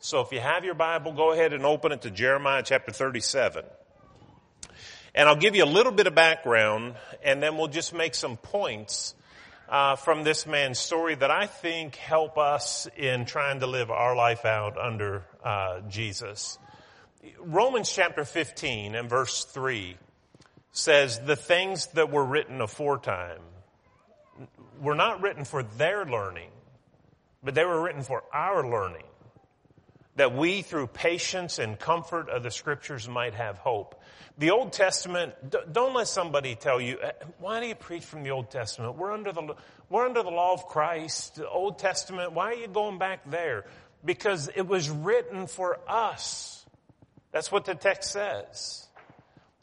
So 0.00 0.20
if 0.20 0.32
you 0.32 0.40
have 0.40 0.64
your 0.64 0.74
Bible, 0.74 1.12
go 1.12 1.32
ahead 1.32 1.52
and 1.52 1.66
open 1.66 1.92
it 1.92 2.02
to 2.02 2.10
Jeremiah 2.10 2.62
chapter 2.64 2.92
37. 2.92 3.64
And 5.18 5.28
I'll 5.28 5.34
give 5.34 5.56
you 5.56 5.64
a 5.64 5.66
little 5.66 5.90
bit 5.90 6.06
of 6.06 6.14
background 6.14 6.94
and 7.24 7.42
then 7.42 7.58
we'll 7.58 7.66
just 7.66 7.92
make 7.92 8.14
some 8.14 8.36
points 8.36 9.16
uh, 9.68 9.96
from 9.96 10.22
this 10.22 10.46
man's 10.46 10.78
story 10.78 11.16
that 11.16 11.28
I 11.28 11.46
think 11.46 11.96
help 11.96 12.38
us 12.38 12.86
in 12.96 13.24
trying 13.24 13.58
to 13.58 13.66
live 13.66 13.90
our 13.90 14.14
life 14.14 14.44
out 14.44 14.78
under 14.78 15.24
uh, 15.42 15.80
Jesus. 15.88 16.56
Romans 17.40 17.90
chapter 17.92 18.24
15 18.24 18.94
and 18.94 19.10
verse 19.10 19.44
3 19.46 19.96
says, 20.70 21.18
The 21.18 21.34
things 21.34 21.88
that 21.94 22.12
were 22.12 22.24
written 22.24 22.60
aforetime 22.60 23.40
were 24.80 24.94
not 24.94 25.20
written 25.20 25.44
for 25.44 25.64
their 25.64 26.04
learning, 26.04 26.50
but 27.42 27.56
they 27.56 27.64
were 27.64 27.82
written 27.82 28.02
for 28.02 28.22
our 28.32 28.64
learning, 28.64 29.02
that 30.18 30.34
we 30.34 30.62
through 30.62 30.88
patience 30.88 31.60
and 31.60 31.78
comfort 31.78 32.28
of 32.28 32.42
the 32.42 32.50
scriptures 32.50 33.08
might 33.08 33.34
have 33.34 33.56
hope. 33.58 34.00
The 34.36 34.50
Old 34.50 34.72
Testament, 34.72 35.32
don't 35.72 35.94
let 35.94 36.08
somebody 36.08 36.56
tell 36.56 36.80
you, 36.80 36.98
uh, 36.98 37.12
why 37.38 37.60
do 37.60 37.66
you 37.66 37.76
preach 37.76 38.04
from 38.04 38.24
the 38.24 38.32
Old 38.32 38.50
Testament? 38.50 38.96
We're 38.96 39.12
under 39.12 39.32
the, 39.32 39.54
we're 39.88 40.04
under 40.04 40.24
the 40.24 40.30
law 40.30 40.54
of 40.54 40.66
Christ, 40.66 41.36
the 41.36 41.48
Old 41.48 41.78
Testament. 41.78 42.32
Why 42.32 42.46
are 42.46 42.54
you 42.54 42.66
going 42.66 42.98
back 42.98 43.30
there? 43.30 43.64
Because 44.04 44.50
it 44.54 44.66
was 44.66 44.90
written 44.90 45.46
for 45.46 45.78
us. 45.88 46.66
That's 47.30 47.52
what 47.52 47.64
the 47.64 47.76
text 47.76 48.10
says. 48.10 48.87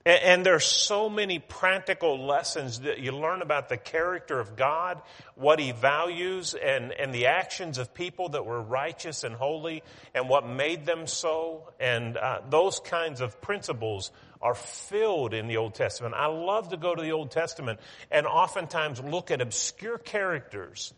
And, 0.05 0.19
and 0.23 0.47
are 0.47 0.59
so 0.59 1.09
many 1.09 1.39
practical 1.39 2.25
lessons 2.25 2.81
that 2.81 2.99
you 2.99 3.11
learn 3.11 3.41
about 3.41 3.69
the 3.69 3.77
character 3.77 4.39
of 4.39 4.55
God, 4.55 5.01
what 5.35 5.59
He 5.59 5.71
values, 5.71 6.53
and, 6.53 6.91
and 6.91 7.13
the 7.13 7.27
actions 7.27 7.77
of 7.77 7.93
people 7.93 8.29
that 8.29 8.45
were 8.45 8.61
righteous 8.61 9.23
and 9.23 9.35
holy, 9.35 9.83
and 10.13 10.29
what 10.29 10.47
made 10.47 10.85
them 10.85 11.07
so, 11.07 11.71
and 11.79 12.17
uh, 12.17 12.41
those 12.49 12.79
kinds 12.79 13.21
of 13.21 13.41
principles 13.41 14.11
are 14.41 14.55
filled 14.55 15.33
in 15.33 15.47
the 15.47 15.57
Old 15.57 15.73
Testament. 15.73 16.13
I 16.15 16.27
love 16.27 16.69
to 16.69 16.77
go 16.77 16.93
to 16.93 17.01
the 17.01 17.11
Old 17.11 17.31
Testament 17.31 17.79
and 18.11 18.27
oftentimes 18.27 19.01
look 19.01 19.31
at 19.31 19.41
obscure 19.41 19.97
characters 19.97 20.93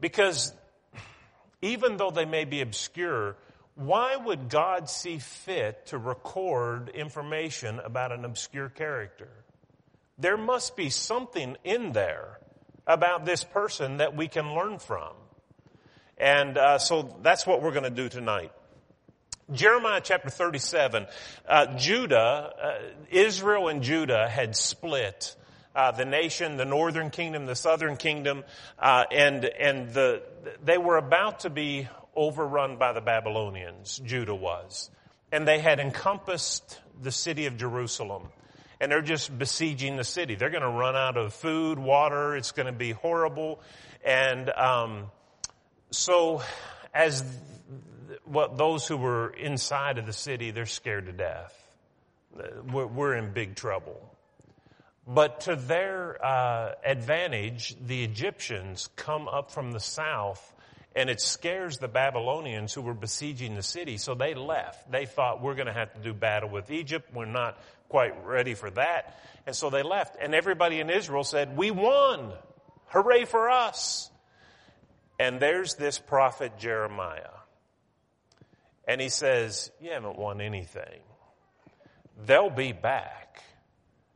because 0.00 0.52
even 1.62 1.96
though 1.96 2.10
they 2.10 2.24
may 2.24 2.44
be 2.44 2.60
obscure, 2.60 3.36
why 3.80 4.14
would 4.14 4.50
God 4.50 4.90
see 4.90 5.18
fit 5.18 5.86
to 5.86 5.98
record 5.98 6.90
information 6.90 7.78
about 7.78 8.12
an 8.12 8.26
obscure 8.26 8.68
character? 8.68 9.30
There 10.18 10.36
must 10.36 10.76
be 10.76 10.90
something 10.90 11.56
in 11.64 11.92
there 11.92 12.38
about 12.86 13.24
this 13.24 13.42
person 13.42 13.96
that 13.96 14.14
we 14.14 14.28
can 14.28 14.54
learn 14.54 14.78
from. 14.78 15.14
And 16.18 16.58
uh, 16.58 16.78
so 16.78 17.16
that's 17.22 17.46
what 17.46 17.62
we're 17.62 17.72
going 17.72 17.84
to 17.84 17.90
do 17.90 18.10
tonight. 18.10 18.52
Jeremiah 19.50 20.02
chapter 20.04 20.28
37, 20.28 21.06
uh, 21.48 21.78
Judah, 21.78 22.52
uh, 22.62 22.78
Israel 23.10 23.68
and 23.68 23.82
Judah 23.82 24.28
had 24.28 24.54
split. 24.54 25.34
Uh, 25.74 25.92
the 25.92 26.04
nation, 26.04 26.58
the 26.58 26.64
northern 26.66 27.08
kingdom, 27.10 27.46
the 27.46 27.54
southern 27.54 27.96
kingdom, 27.96 28.44
uh, 28.78 29.04
and 29.12 29.44
and 29.44 29.88
the 29.94 30.20
they 30.64 30.78
were 30.78 30.96
about 30.96 31.40
to 31.40 31.50
be 31.50 31.88
overrun 32.16 32.76
by 32.76 32.92
the 32.92 33.00
Babylonians. 33.00 34.00
Judah 34.04 34.34
was, 34.34 34.90
and 35.32 35.46
they 35.46 35.58
had 35.58 35.80
encompassed 35.80 36.80
the 37.00 37.12
city 37.12 37.46
of 37.46 37.56
Jerusalem, 37.56 38.28
and 38.80 38.90
they're 38.90 39.02
just 39.02 39.36
besieging 39.36 39.96
the 39.96 40.04
city. 40.04 40.34
They're 40.34 40.50
going 40.50 40.62
to 40.62 40.68
run 40.68 40.96
out 40.96 41.16
of 41.16 41.34
food, 41.34 41.78
water. 41.78 42.36
It's 42.36 42.52
going 42.52 42.66
to 42.66 42.72
be 42.72 42.92
horrible, 42.92 43.60
And 44.04 44.50
um, 44.50 45.10
so, 45.90 46.42
as 46.94 47.24
what 48.24 48.56
those 48.56 48.86
who 48.86 48.96
were 48.96 49.30
inside 49.30 49.98
of 49.98 50.06
the 50.06 50.12
city, 50.12 50.50
they're 50.50 50.66
scared 50.66 51.06
to 51.06 51.12
death. 51.12 51.56
We're, 52.72 52.86
we're 52.86 53.16
in 53.16 53.32
big 53.32 53.56
trouble. 53.56 54.00
But 55.06 55.40
to 55.42 55.56
their 55.56 56.24
uh, 56.24 56.74
advantage, 56.84 57.76
the 57.84 58.04
Egyptians 58.04 58.88
come 58.96 59.26
up 59.26 59.50
from 59.50 59.72
the 59.72 59.80
south 59.80 60.54
and 60.94 61.08
it 61.08 61.20
scares 61.20 61.78
the 61.78 61.88
Babylonians 61.88 62.74
who 62.74 62.82
were 62.82 62.94
besieging 62.94 63.54
the 63.54 63.62
city. 63.62 63.96
So 63.96 64.14
they 64.14 64.34
left. 64.34 64.90
They 64.90 65.06
thought 65.06 65.40
we're 65.40 65.54
going 65.54 65.68
to 65.68 65.72
have 65.72 65.94
to 65.94 66.00
do 66.00 66.12
battle 66.12 66.48
with 66.48 66.70
Egypt. 66.70 67.14
We're 67.14 67.26
not 67.26 67.58
quite 67.88 68.24
ready 68.26 68.54
for 68.54 68.70
that. 68.70 69.20
And 69.46 69.54
so 69.54 69.70
they 69.70 69.82
left. 69.82 70.16
And 70.20 70.34
everybody 70.34 70.80
in 70.80 70.90
Israel 70.90 71.24
said, 71.24 71.56
we 71.56 71.70
won. 71.70 72.32
Hooray 72.86 73.24
for 73.24 73.50
us. 73.50 74.10
And 75.18 75.38
there's 75.38 75.74
this 75.74 75.98
prophet 75.98 76.58
Jeremiah. 76.58 77.30
And 78.88 79.00
he 79.00 79.08
says, 79.08 79.70
you 79.80 79.90
haven't 79.90 80.18
won 80.18 80.40
anything. 80.40 81.00
They'll 82.26 82.50
be 82.50 82.72
back. 82.72 83.42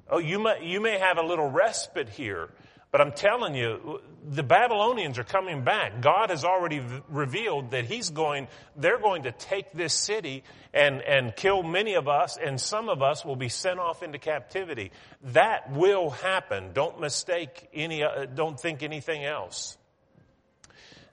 Oh, 0.09 0.19
you 0.19 0.39
may, 0.39 0.67
you 0.67 0.81
may 0.81 0.99
have 0.99 1.19
a 1.19 1.23
little 1.23 1.49
respite 1.49 2.09
here, 2.09 2.51
but 2.91 3.01
I'm 3.01 3.13
telling 3.13 3.55
you, 3.55 4.01
the 4.27 4.43
Babylonians 4.43 5.19
are 5.19 5.25
coming 5.25 5.65
back. 5.65 6.01
God 6.01 6.31
has 6.31 6.45
already 6.45 6.79
v- 6.79 7.03
revealed 7.09 7.73
that 7.73 7.85
He's 7.85 8.11
going, 8.11 8.49
they're 8.75 8.99
going 8.99 9.25
to 9.25 9.33
take 9.33 9.73
this 9.73 9.93
city 9.93 10.45
and, 10.73 11.03
and 11.03 11.37
kill 11.37 11.63
many 11.63 11.95
of 11.95 12.09
us, 12.09 12.39
and 12.43 12.61
some 12.61 12.89
of 12.89 13.03
us 13.03 13.25
will 13.25 13.37
be 13.37 13.51
sent 13.51 13.79
off 13.79 14.03
into 14.03 14.19
captivity. 14.19 14.93
That 15.25 15.71
will 15.73 16.11
happen. 16.11 16.73
Don't 16.73 17.01
mistake 17.01 17.69
any, 17.75 18.03
uh, 18.03 18.27
don't 18.27 18.59
think 18.59 18.83
anything 18.83 19.25
else. 19.25 19.77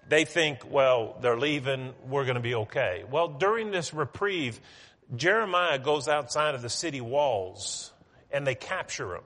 They 0.08 0.25
think, 0.25 0.70
well, 0.70 1.18
they're 1.22 1.38
leaving, 1.38 1.94
we're 2.08 2.25
going 2.25 2.36
to 2.36 2.41
be 2.41 2.56
okay. 2.56 3.03
Well, 3.10 3.27
during 3.27 3.72
this 3.72 3.94
reprieve, 3.94 4.60
Jeremiah 5.15 5.80
goes 5.80 6.08
outside 6.08 6.56
of 6.56 6.62
the 6.62 6.70
city 6.70 7.01
walls 7.01 7.91
and 8.32 8.48
they 8.48 8.56
capture 8.56 9.15
him. 9.15 9.24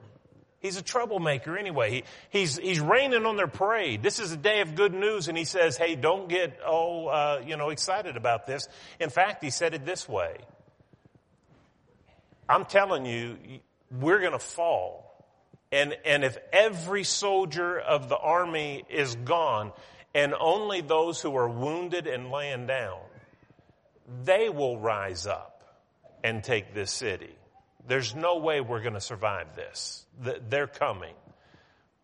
He's 0.66 0.76
a 0.76 0.82
troublemaker 0.82 1.56
anyway. 1.56 1.90
He, 1.92 2.04
he's, 2.40 2.56
he's 2.56 2.80
raining 2.80 3.24
on 3.24 3.36
their 3.36 3.46
parade. 3.46 4.02
This 4.02 4.18
is 4.18 4.32
a 4.32 4.36
day 4.36 4.62
of 4.62 4.74
good 4.74 4.92
news 4.92 5.28
and 5.28 5.38
he 5.38 5.44
says, 5.44 5.76
hey, 5.76 5.94
don't 5.94 6.28
get, 6.28 6.60
all, 6.60 7.08
uh, 7.08 7.38
you 7.46 7.56
know, 7.56 7.70
excited 7.70 8.16
about 8.16 8.48
this. 8.48 8.66
In 8.98 9.08
fact, 9.08 9.44
he 9.44 9.50
said 9.50 9.74
it 9.74 9.86
this 9.86 10.08
way. 10.08 10.38
I'm 12.48 12.64
telling 12.64 13.06
you, 13.06 13.36
we're 13.92 14.18
going 14.18 14.32
to 14.32 14.40
fall. 14.40 15.24
And, 15.70 15.96
and 16.04 16.24
if 16.24 16.36
every 16.52 17.04
soldier 17.04 17.78
of 17.78 18.08
the 18.08 18.18
army 18.18 18.84
is 18.88 19.14
gone 19.14 19.70
and 20.16 20.34
only 20.34 20.80
those 20.80 21.20
who 21.20 21.36
are 21.36 21.48
wounded 21.48 22.08
and 22.08 22.32
laying 22.32 22.66
down, 22.66 22.98
they 24.24 24.48
will 24.48 24.80
rise 24.80 25.28
up 25.28 25.62
and 26.24 26.42
take 26.42 26.74
this 26.74 26.90
city. 26.90 27.36
There's 27.86 28.14
no 28.14 28.38
way 28.38 28.60
we're 28.60 28.82
going 28.82 28.94
to 28.94 29.00
survive 29.00 29.54
this. 29.54 30.04
They're 30.48 30.66
coming. 30.66 31.14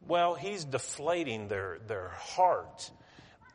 Well, 0.06 0.34
he's 0.34 0.64
deflating 0.64 1.48
their, 1.48 1.78
their 1.86 2.08
heart. 2.08 2.90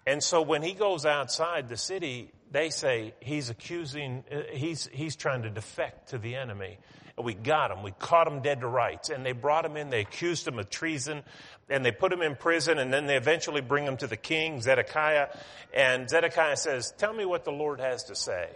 And 0.05 0.24
so 0.24 0.41
when 0.41 0.62
he 0.62 0.74
goes 0.74 1.05
outside 1.05 1.67
the 1.67 1.77
city, 1.77 2.31
they 2.51 2.69
say 2.69 3.13
he's 3.19 3.50
accusing, 3.50 4.24
uh, 4.31 4.41
he's, 4.53 4.88
he's 4.93 5.15
trying 5.17 5.41
to 5.43 5.50
defect 5.50 6.10
to 6.10 6.17
the 6.17 6.36
enemy. 6.36 6.77
And 7.17 7.25
we 7.25 7.34
got 7.34 7.72
him. 7.72 7.84
We 7.84 7.91
caught 7.91 8.27
him 8.27 8.41
dead 8.41 8.62
to 8.62 8.67
rights. 8.67 9.10
And 9.10 9.25
they 9.25 9.34
brought 9.34 9.65
him 9.65 9.75
in. 9.75 9.89
They 9.89 10.01
accused 10.01 10.48
him 10.48 10.60
of 10.60 10.69
treason. 10.69 11.24
And 11.69 11.84
they 11.84 11.91
put 11.91 12.13
him 12.13 12.22
in 12.22 12.36
prison. 12.36 12.77
And 12.77 12.93
then 12.93 13.07
they 13.07 13.17
eventually 13.17 13.62
bring 13.62 13.84
him 13.84 13.98
to 13.98 14.07
the 14.07 14.15
king, 14.15 14.62
Zedekiah. 14.62 15.27
And 15.74 16.10
Zedekiah 16.10 16.57
says, 16.57 16.93
tell 16.98 17.12
me 17.13 17.25
what 17.25 17.43
the 17.43 17.51
Lord 17.51 17.81
has 17.81 18.05
to 18.05 18.15
say. 18.15 18.50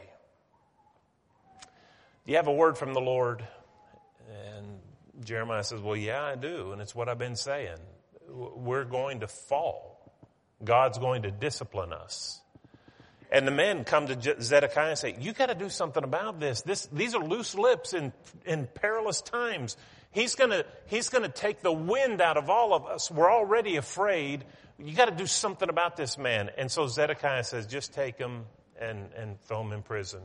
Do 2.26 2.32
you 2.32 2.38
have 2.38 2.48
a 2.48 2.54
word 2.54 2.78
from 2.78 2.94
the 2.94 3.02
Lord? 3.02 3.44
Jeremiah 5.24 5.64
says, 5.64 5.82
Well, 5.82 5.96
yeah, 5.96 6.24
I 6.24 6.36
do. 6.36 6.72
And 6.72 6.82
it's 6.82 6.96
what 6.96 7.10
I've 7.10 7.20
been 7.20 7.36
saying. 7.36 7.78
We're 8.30 8.86
going 8.86 9.22
to 9.22 9.28
fall. 9.28 10.12
God's 10.64 10.98
going 10.98 11.24
to 11.24 11.32
discipline 11.32 11.94
us. 11.94 12.42
And 13.32 13.48
the 13.48 13.52
men 13.52 13.86
come 13.86 14.08
to 14.08 14.42
Zedekiah 14.42 14.90
and 14.90 14.98
say, 14.98 15.16
you 15.18 15.32
got 15.32 15.46
to 15.46 15.56
do 15.56 15.70
something 15.70 16.04
about 16.04 16.42
this. 16.42 16.64
this. 16.64 16.88
These 16.88 17.16
are 17.16 17.24
loose 17.24 17.56
lips 17.56 17.94
in, 17.94 18.12
in 18.46 18.68
perilous 18.68 19.22
times. 19.22 19.78
He's 20.12 20.36
gonna, 20.36 20.66
he's 20.88 21.08
gonna 21.08 21.30
take 21.30 21.62
the 21.62 21.72
wind 21.72 22.20
out 22.20 22.36
of 22.36 22.50
all 22.50 22.74
of 22.74 22.86
us. 22.86 23.10
We're 23.10 23.32
already 23.32 23.78
afraid. 23.78 24.44
You 24.78 24.94
got 24.94 25.06
to 25.06 25.16
do 25.16 25.26
something 25.26 25.70
about 25.70 25.96
this 25.96 26.18
man. 26.18 26.50
And 26.58 26.70
so 26.70 26.88
Zedekiah 26.88 27.46
says, 27.46 27.68
just 27.68 27.94
take 27.94 28.18
him 28.18 28.44
and, 28.78 29.08
and 29.16 29.40
throw 29.44 29.62
him 29.62 29.72
in 29.72 29.82
prison. 29.82 30.22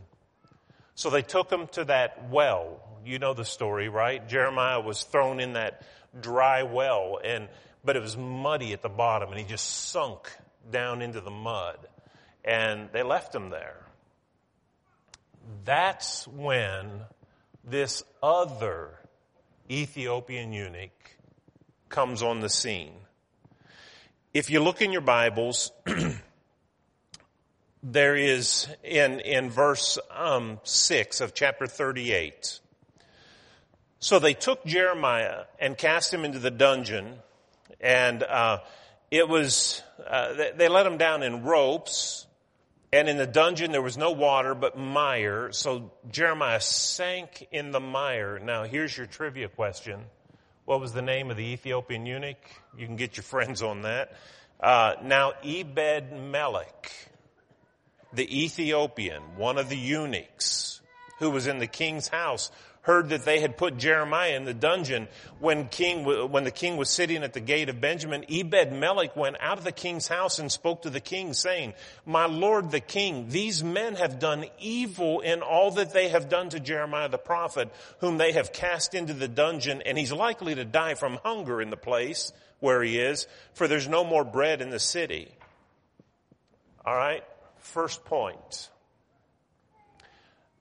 So 0.97 1.11
they 1.11 1.23
took 1.23 1.53
him 1.53 1.69
to 1.73 1.85
that 1.85 2.31
well. 2.31 2.81
You 3.05 3.19
know 3.19 3.35
the 3.35 3.45
story, 3.45 3.89
right? 3.89 4.27
Jeremiah 4.27 4.81
was 4.81 5.03
thrown 5.05 5.41
in 5.41 5.53
that 5.53 5.83
dry 6.19 6.63
well 6.65 7.21
and, 7.23 7.49
but 7.85 7.97
it 7.97 8.03
was 8.03 8.17
muddy 8.17 8.73
at 8.73 8.83
the 8.83 8.89
bottom 8.89 9.29
and 9.29 9.39
he 9.39 9.45
just 9.45 9.91
sunk 9.91 10.35
down 10.71 11.03
into 11.03 11.21
the 11.21 11.31
mud 11.31 11.79
and 12.45 12.89
they 12.93 13.03
left 13.03 13.35
him 13.35 13.51
there. 13.51 13.77
That's 15.65 16.27
when 16.27 17.03
this 17.63 18.03
other 18.23 18.99
Ethiopian 19.71 20.53
eunuch 20.53 21.19
comes 21.91 22.23
on 22.23 22.41
the 22.41 22.49
scene. 22.49 22.95
If 24.33 24.49
you 24.49 24.61
look 24.61 24.81
in 24.81 24.93
your 24.93 25.03
Bibles, 25.03 25.73
there 27.89 28.17
is 28.17 28.67
in, 28.83 29.21
in 29.21 29.49
verse 29.49 29.99
um, 30.11 30.59
6 30.65 31.21
of 31.21 31.35
chapter 31.35 31.69
38. 31.69 32.59
So 34.01 34.19
they 34.19 34.35
took 34.35 34.65
Jeremiah 34.65 35.45
and 35.61 35.79
cast 35.79 36.13
him 36.13 36.25
into 36.25 36.41
the 36.41 36.51
dungeon, 36.51 37.15
and 37.81 38.25
uh, 38.25 38.59
it 39.11 39.29
was, 39.29 39.83
uh, 40.05 40.35
they, 40.35 40.53
they 40.57 40.69
let 40.69 40.85
him 40.85 40.99
down 40.99 41.23
in 41.23 41.45
ropes, 41.45 42.27
and 42.93 43.09
in 43.09 43.19
the 43.19 43.27
dungeon 43.27 43.71
there 43.71 43.83
was 43.83 43.97
no 43.97 44.11
water 44.11 44.57
but 44.57 44.77
mire, 44.77 45.53
so 45.53 45.93
Jeremiah 46.11 46.61
sank 46.61 47.47
in 47.53 47.71
the 47.71 47.81
mire. 47.81 48.41
Now 48.41 48.65
here's 48.65 48.97
your 48.97 49.07
trivia 49.07 49.49
question. 49.49 50.01
What 50.65 50.81
was 50.81 50.93
the 50.93 51.03
name 51.03 51.31
of 51.31 51.37
the 51.37 51.45
Ethiopian 51.45 52.05
eunuch? 52.05 52.51
You 52.77 52.87
can 52.87 52.97
get 52.97 53.17
your 53.17 53.25
friends 53.25 53.63
on 53.63 53.83
that. 53.83 54.13
Uh, 54.59 54.95
now 55.05 55.35
Ebed 55.45 56.13
Melech 56.13 56.91
the 58.13 58.45
Ethiopian, 58.45 59.23
one 59.37 59.59
of 59.59 59.69
the 59.69 59.77
eunuchs 59.77 60.81
who 61.19 61.31
was 61.31 61.47
in 61.47 61.59
the 61.59 61.67
king's 61.67 62.09
house, 62.09 62.51
heard 62.87 63.09
that 63.09 63.25
they 63.25 63.41
had 63.41 63.57
put 63.57 63.77
Jeremiah 63.77 64.37
in 64.37 64.45
the 64.45 64.55
dungeon 64.55 65.09
when 65.41 65.67
king, 65.67 66.05
when 66.31 66.45
the 66.45 66.53
king 66.53 66.77
was 66.77 66.89
sitting 66.89 67.25
at 67.25 67.33
the 67.33 67.41
gate 67.41 67.69
of 67.69 67.81
Benjamin, 67.81 68.25
Ebed 68.31 68.73
Melech 68.73 69.17
went 69.17 69.37
out 69.41 69.59
of 69.59 69.65
the 69.65 69.73
king's 69.73 70.07
house 70.07 70.39
and 70.39 70.53
spoke 70.53 70.83
to 70.83 70.91
the 70.91 71.01
king 71.01 71.35
saying, 71.35 71.75
my 72.05 72.27
lord 72.27 72.71
the 72.71 72.79
king, 72.79 73.29
these 73.29 73.65
men 73.65 73.97
have 73.97 74.21
done 74.21 74.45
evil 74.61 75.19
in 75.19 75.43
all 75.43 75.73
that 75.73 75.93
they 75.93 76.11
have 76.11 76.29
done 76.29 76.49
to 76.51 76.61
Jeremiah 76.61 77.09
the 77.09 77.19
prophet, 77.19 77.73
whom 77.99 78.19
they 78.19 78.33
have 78.33 78.53
cast 78.53 78.95
into 78.95 79.15
the 79.15 79.27
dungeon 79.27 79.83
and 79.83 79.99
he's 79.99 80.13
likely 80.13 80.55
to 80.55 80.65
die 80.65 80.95
from 80.95 81.19
hunger 81.25 81.61
in 81.61 81.71
the 81.71 81.77
place 81.77 82.33
where 82.61 82.81
he 82.85 83.01
is, 83.01 83.27
for 83.55 83.67
there's 83.67 83.89
no 83.89 84.05
more 84.05 84.25
bread 84.25 84.63
in 84.63 84.71
the 84.71 84.79
city. 84.79 85.29
All 86.85 86.95
right. 86.95 87.25
First 87.59 88.05
point. 88.05 88.71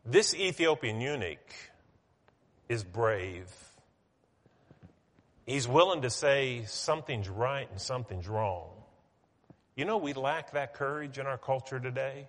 This 0.05 0.35
Ethiopian 0.35 1.01
eunuch 1.01 1.39
is 2.69 2.83
brave. 2.83 3.51
He's 5.45 5.67
willing 5.67 6.03
to 6.03 6.09
say 6.09 6.63
something's 6.67 7.29
right 7.29 7.67
and 7.69 7.79
something's 7.79 8.27
wrong. 8.27 8.69
You 9.75 9.85
know, 9.85 9.97
we 9.97 10.13
lack 10.13 10.51
that 10.51 10.73
courage 10.73 11.17
in 11.17 11.25
our 11.25 11.37
culture 11.37 11.79
today. 11.79 12.27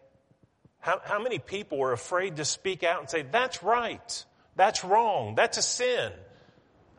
How, 0.81 1.01
how 1.05 1.23
many 1.23 1.39
people 1.39 1.83
are 1.83 1.93
afraid 1.93 2.37
to 2.37 2.45
speak 2.45 2.83
out 2.83 3.01
and 3.01 3.11
say, 3.11 3.23
that's 3.23 3.63
right, 3.63 4.25
that's 4.57 4.85
wrong, 4.85 5.35
that's 5.35 5.59
a 5.59 5.63
sin? 5.63 6.13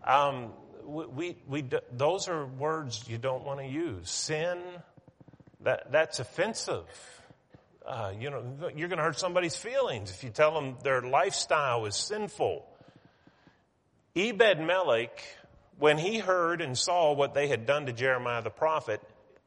Um, 0.03 0.53
we, 0.85 1.05
we, 1.05 1.35
we, 1.47 1.69
those 1.91 2.27
are 2.27 2.45
words 2.45 3.03
you 3.07 3.17
don't 3.17 3.43
want 3.43 3.59
to 3.59 3.65
use. 3.65 4.09
Sin, 4.09 4.59
that, 5.61 5.91
that's 5.91 6.19
offensive 6.19 6.85
uh, 7.87 8.11
you 8.19 8.29
know, 8.29 8.43
you're 8.75 8.89
going 8.89 8.97
to 8.97 9.03
hurt 9.03 9.17
somebody's 9.17 9.55
feelings 9.55 10.11
if 10.11 10.23
you 10.23 10.29
tell 10.29 10.53
them 10.53 10.75
their 10.83 11.01
lifestyle 11.01 11.85
is 11.85 11.95
sinful. 11.95 12.65
Ebed 14.15 14.59
Melech, 14.59 15.23
when 15.79 15.97
he 15.97 16.17
heard 16.17 16.61
and 16.61 16.77
saw 16.77 17.13
what 17.13 17.33
they 17.33 17.47
had 17.47 17.65
done 17.65 17.85
to 17.85 17.93
Jeremiah 17.93 18.41
the 18.41 18.49
prophet, 18.49 19.01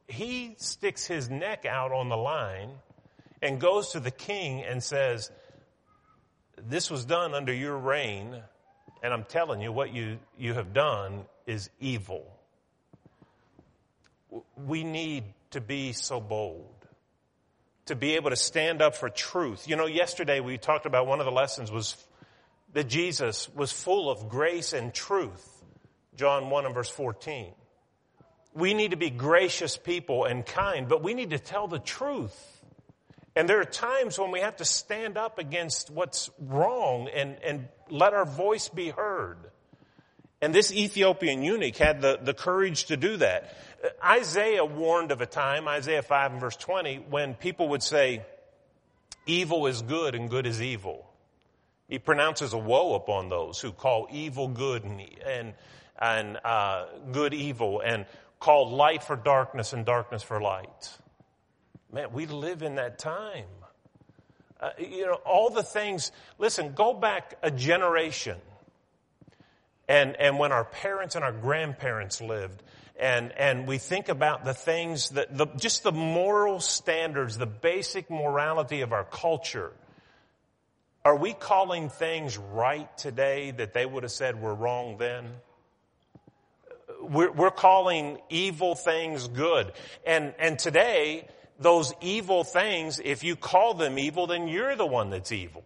he 0.08 0.54
sticks 0.58 1.06
his 1.06 1.28
neck 1.28 1.66
out 1.66 1.92
on 1.92 2.08
the 2.08 2.16
line 2.16 2.70
and 3.42 3.60
goes 3.60 3.90
to 3.90 4.00
the 4.00 4.10
king 4.10 4.62
and 4.62 4.82
says, 4.82 5.30
this 6.56 6.90
was 6.90 7.04
done 7.04 7.34
under 7.34 7.52
your 7.52 7.76
reign, 7.76 8.42
and 9.02 9.12
I'm 9.12 9.24
telling 9.24 9.60
you 9.60 9.72
what 9.72 9.94
you, 9.94 10.18
you 10.38 10.54
have 10.54 10.72
done 10.72 11.24
is 11.46 11.70
evil. 11.80 12.24
we 14.56 14.84
need 14.84 15.24
to 15.50 15.60
be 15.60 15.92
so 15.92 16.20
bold 16.20 16.79
to 17.90 17.96
be 17.96 18.14
able 18.14 18.30
to 18.30 18.36
stand 18.36 18.80
up 18.80 18.94
for 18.94 19.08
truth. 19.08 19.68
You 19.68 19.76
know, 19.76 19.86
yesterday 19.86 20.40
we 20.40 20.58
talked 20.58 20.86
about 20.86 21.06
one 21.06 21.20
of 21.20 21.26
the 21.26 21.32
lessons 21.32 21.70
was 21.70 21.96
that 22.72 22.88
Jesus 22.88 23.48
was 23.54 23.72
full 23.72 24.08
of 24.08 24.28
grace 24.28 24.72
and 24.72 24.94
truth. 24.94 25.46
John 26.16 26.50
1 26.50 26.66
and 26.66 26.74
verse 26.74 26.88
14. 26.88 27.52
We 28.54 28.74
need 28.74 28.92
to 28.92 28.96
be 28.96 29.10
gracious 29.10 29.76
people 29.76 30.24
and 30.24 30.46
kind, 30.46 30.88
but 30.88 31.02
we 31.02 31.14
need 31.14 31.30
to 31.30 31.38
tell 31.38 31.66
the 31.66 31.78
truth. 31.78 32.36
And 33.34 33.48
there 33.48 33.60
are 33.60 33.64
times 33.64 34.18
when 34.18 34.30
we 34.30 34.40
have 34.40 34.56
to 34.56 34.64
stand 34.64 35.16
up 35.16 35.38
against 35.38 35.90
what's 35.90 36.30
wrong 36.40 37.08
and, 37.08 37.36
and 37.44 37.68
let 37.88 38.12
our 38.12 38.24
voice 38.24 38.68
be 38.68 38.90
heard. 38.90 39.38
And 40.40 40.54
this 40.54 40.72
Ethiopian 40.72 41.42
eunuch 41.42 41.76
had 41.76 42.00
the, 42.00 42.18
the 42.22 42.34
courage 42.34 42.86
to 42.86 42.96
do 42.96 43.18
that. 43.18 43.54
Isaiah 44.04 44.64
warned 44.64 45.10
of 45.10 45.20
a 45.20 45.26
time, 45.26 45.66
Isaiah 45.68 46.02
5 46.02 46.32
and 46.32 46.40
verse 46.40 46.56
20, 46.56 47.06
when 47.08 47.34
people 47.34 47.68
would 47.70 47.82
say, 47.82 48.22
evil 49.26 49.66
is 49.66 49.82
good 49.82 50.14
and 50.14 50.28
good 50.28 50.46
is 50.46 50.60
evil. 50.60 51.06
He 51.88 51.98
pronounces 51.98 52.52
a 52.52 52.58
woe 52.58 52.94
upon 52.94 53.28
those 53.28 53.60
who 53.60 53.72
call 53.72 54.06
evil 54.10 54.48
good 54.48 54.84
and, 54.84 55.00
and, 55.26 55.54
and 55.98 56.38
uh, 56.44 56.86
good 57.10 57.34
evil 57.34 57.80
and 57.80 58.06
call 58.38 58.70
light 58.70 59.02
for 59.02 59.16
darkness 59.16 59.72
and 59.72 59.84
darkness 59.84 60.22
for 60.22 60.40
light. 60.40 60.90
Man, 61.92 62.12
we 62.12 62.26
live 62.26 62.62
in 62.62 62.76
that 62.76 62.98
time. 62.98 63.46
Uh, 64.60 64.70
you 64.78 65.06
know, 65.06 65.14
all 65.24 65.50
the 65.50 65.62
things, 65.62 66.12
listen, 66.38 66.74
go 66.74 66.92
back 66.92 67.34
a 67.42 67.50
generation 67.50 68.36
and, 69.90 70.14
and 70.20 70.38
when 70.38 70.52
our 70.52 70.64
parents 70.64 71.16
and 71.16 71.24
our 71.24 71.32
grandparents 71.32 72.20
lived, 72.20 72.62
and, 73.00 73.32
and 73.32 73.66
we 73.66 73.78
think 73.78 74.10
about 74.10 74.44
the 74.44 74.52
things 74.52 75.08
that, 75.10 75.36
the, 75.36 75.46
just 75.56 75.82
the 75.82 75.92
moral 75.92 76.60
standards, 76.60 77.38
the 77.38 77.46
basic 77.46 78.10
morality 78.10 78.82
of 78.82 78.92
our 78.92 79.04
culture, 79.04 79.72
are 81.02 81.16
we 81.16 81.32
calling 81.32 81.88
things 81.88 82.36
right 82.36 82.96
today 82.98 83.52
that 83.52 83.72
they 83.72 83.86
would 83.86 84.02
have 84.02 84.12
said 84.12 84.40
were 84.40 84.54
wrong 84.54 84.98
then? 84.98 85.28
We're, 87.00 87.32
we're 87.32 87.50
calling 87.50 88.18
evil 88.28 88.74
things 88.74 89.26
good. 89.28 89.72
And, 90.06 90.34
and 90.38 90.58
today, 90.58 91.26
those 91.58 91.94
evil 92.02 92.44
things, 92.44 93.00
if 93.02 93.24
you 93.24 93.34
call 93.34 93.72
them 93.72 93.98
evil, 93.98 94.26
then 94.26 94.46
you're 94.46 94.76
the 94.76 94.84
one 94.84 95.08
that's 95.08 95.32
evil. 95.32 95.64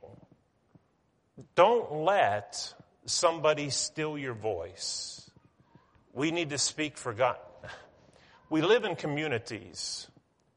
Don't 1.56 1.92
let 1.92 2.72
somebody 3.06 3.70
steal 3.70 4.16
your 4.16 4.34
voice. 4.34 5.23
We 6.14 6.30
need 6.30 6.50
to 6.50 6.58
speak 6.58 6.96
for 6.96 7.12
God. 7.12 7.36
We 8.48 8.62
live 8.62 8.84
in 8.84 8.94
communities. 8.94 10.06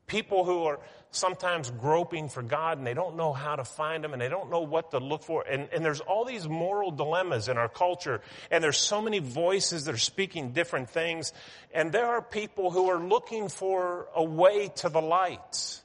People 0.06 0.46
who 0.46 0.66
are 0.66 0.80
sometimes 1.10 1.72
groping 1.72 2.30
for 2.30 2.44
God 2.44 2.78
and 2.78 2.86
they 2.86 2.94
don't 2.94 3.16
know 3.16 3.34
how 3.34 3.56
to 3.56 3.64
find 3.64 4.06
Him 4.06 4.14
and 4.14 4.22
they 4.22 4.30
don't 4.30 4.52
know 4.52 4.62
what 4.62 4.92
to 4.92 5.00
look 5.00 5.24
for. 5.24 5.44
And, 5.50 5.68
and 5.74 5.84
there's 5.84 6.00
all 6.00 6.26
these 6.26 6.48
moral 6.48 6.92
dilemmas 6.92 7.48
in 7.48 7.58
our 7.58 7.68
culture 7.68 8.22
and 8.52 8.64
there's 8.64 8.78
so 8.78 9.02
many 9.02 9.20
voices 9.20 9.86
that 9.86 9.96
are 9.96 9.98
speaking 9.98 10.52
different 10.52 10.92
things. 10.92 11.34
And 11.74 11.92
there 11.92 12.06
are 12.06 12.22
people 12.22 12.70
who 12.70 12.90
are 12.90 13.00
looking 13.00 13.50
for 13.50 14.08
a 14.16 14.24
way 14.24 14.70
to 14.78 14.90
the 14.90 15.02
light. 15.02 15.82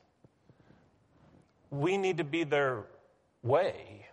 We 1.71 1.97
need 1.97 2.19
to 2.19 2.25
be 2.25 2.45
their 2.45 2.85
way. 3.43 4.07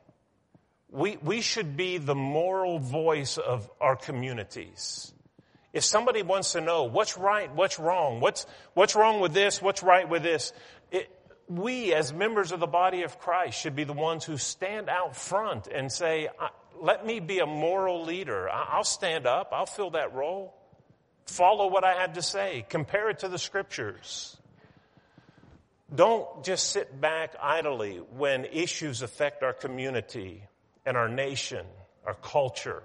We, 0.89 1.17
we 1.17 1.41
should 1.41 1.75
be 1.75 1.97
the 1.97 2.15
moral 2.15 2.79
voice 2.79 3.37
of 3.37 3.69
our 3.81 3.95
communities. 3.95 5.13
If 5.71 5.83
somebody 5.83 6.23
wants 6.23 6.53
to 6.53 6.61
know 6.61 6.85
what's 6.85 7.17
right, 7.17 7.53
what's 7.53 7.77
wrong, 7.77 8.21
what's, 8.21 8.45
what's 8.73 8.95
wrong 8.95 9.19
with 9.19 9.33
this, 9.33 9.61
what's 9.61 9.83
right 9.83 10.07
with 10.07 10.23
this, 10.23 10.51
it, 10.91 11.09
we 11.47 11.93
as 11.93 12.11
members 12.11 12.51
of 12.51 12.59
the 12.59 12.67
body 12.67 13.03
of 13.03 13.19
Christ 13.19 13.59
should 13.59 13.75
be 13.75 13.83
the 13.83 13.93
ones 13.93 14.25
who 14.25 14.37
stand 14.37 14.89
out 14.89 15.15
front 15.15 15.67
and 15.67 15.91
say, 15.91 16.29
let 16.81 17.05
me 17.05 17.19
be 17.19 17.39
a 17.39 17.45
moral 17.45 18.03
leader. 18.03 18.49
I'll 18.49 18.83
stand 18.83 19.27
up. 19.27 19.49
I'll 19.51 19.65
fill 19.65 19.91
that 19.91 20.13
role. 20.13 20.55
Follow 21.25 21.67
what 21.67 21.83
I 21.83 21.93
have 22.01 22.13
to 22.13 22.21
say. 22.21 22.65
Compare 22.69 23.11
it 23.11 23.19
to 23.19 23.27
the 23.27 23.37
scriptures. 23.37 24.35
Don't 25.93 26.43
just 26.43 26.69
sit 26.69 26.99
back 26.99 27.35
idly 27.41 27.97
when 27.97 28.45
issues 28.45 29.01
affect 29.01 29.43
our 29.43 29.53
community 29.53 30.43
and 30.85 30.95
our 30.95 31.09
nation, 31.09 31.65
our 32.05 32.13
culture. 32.13 32.83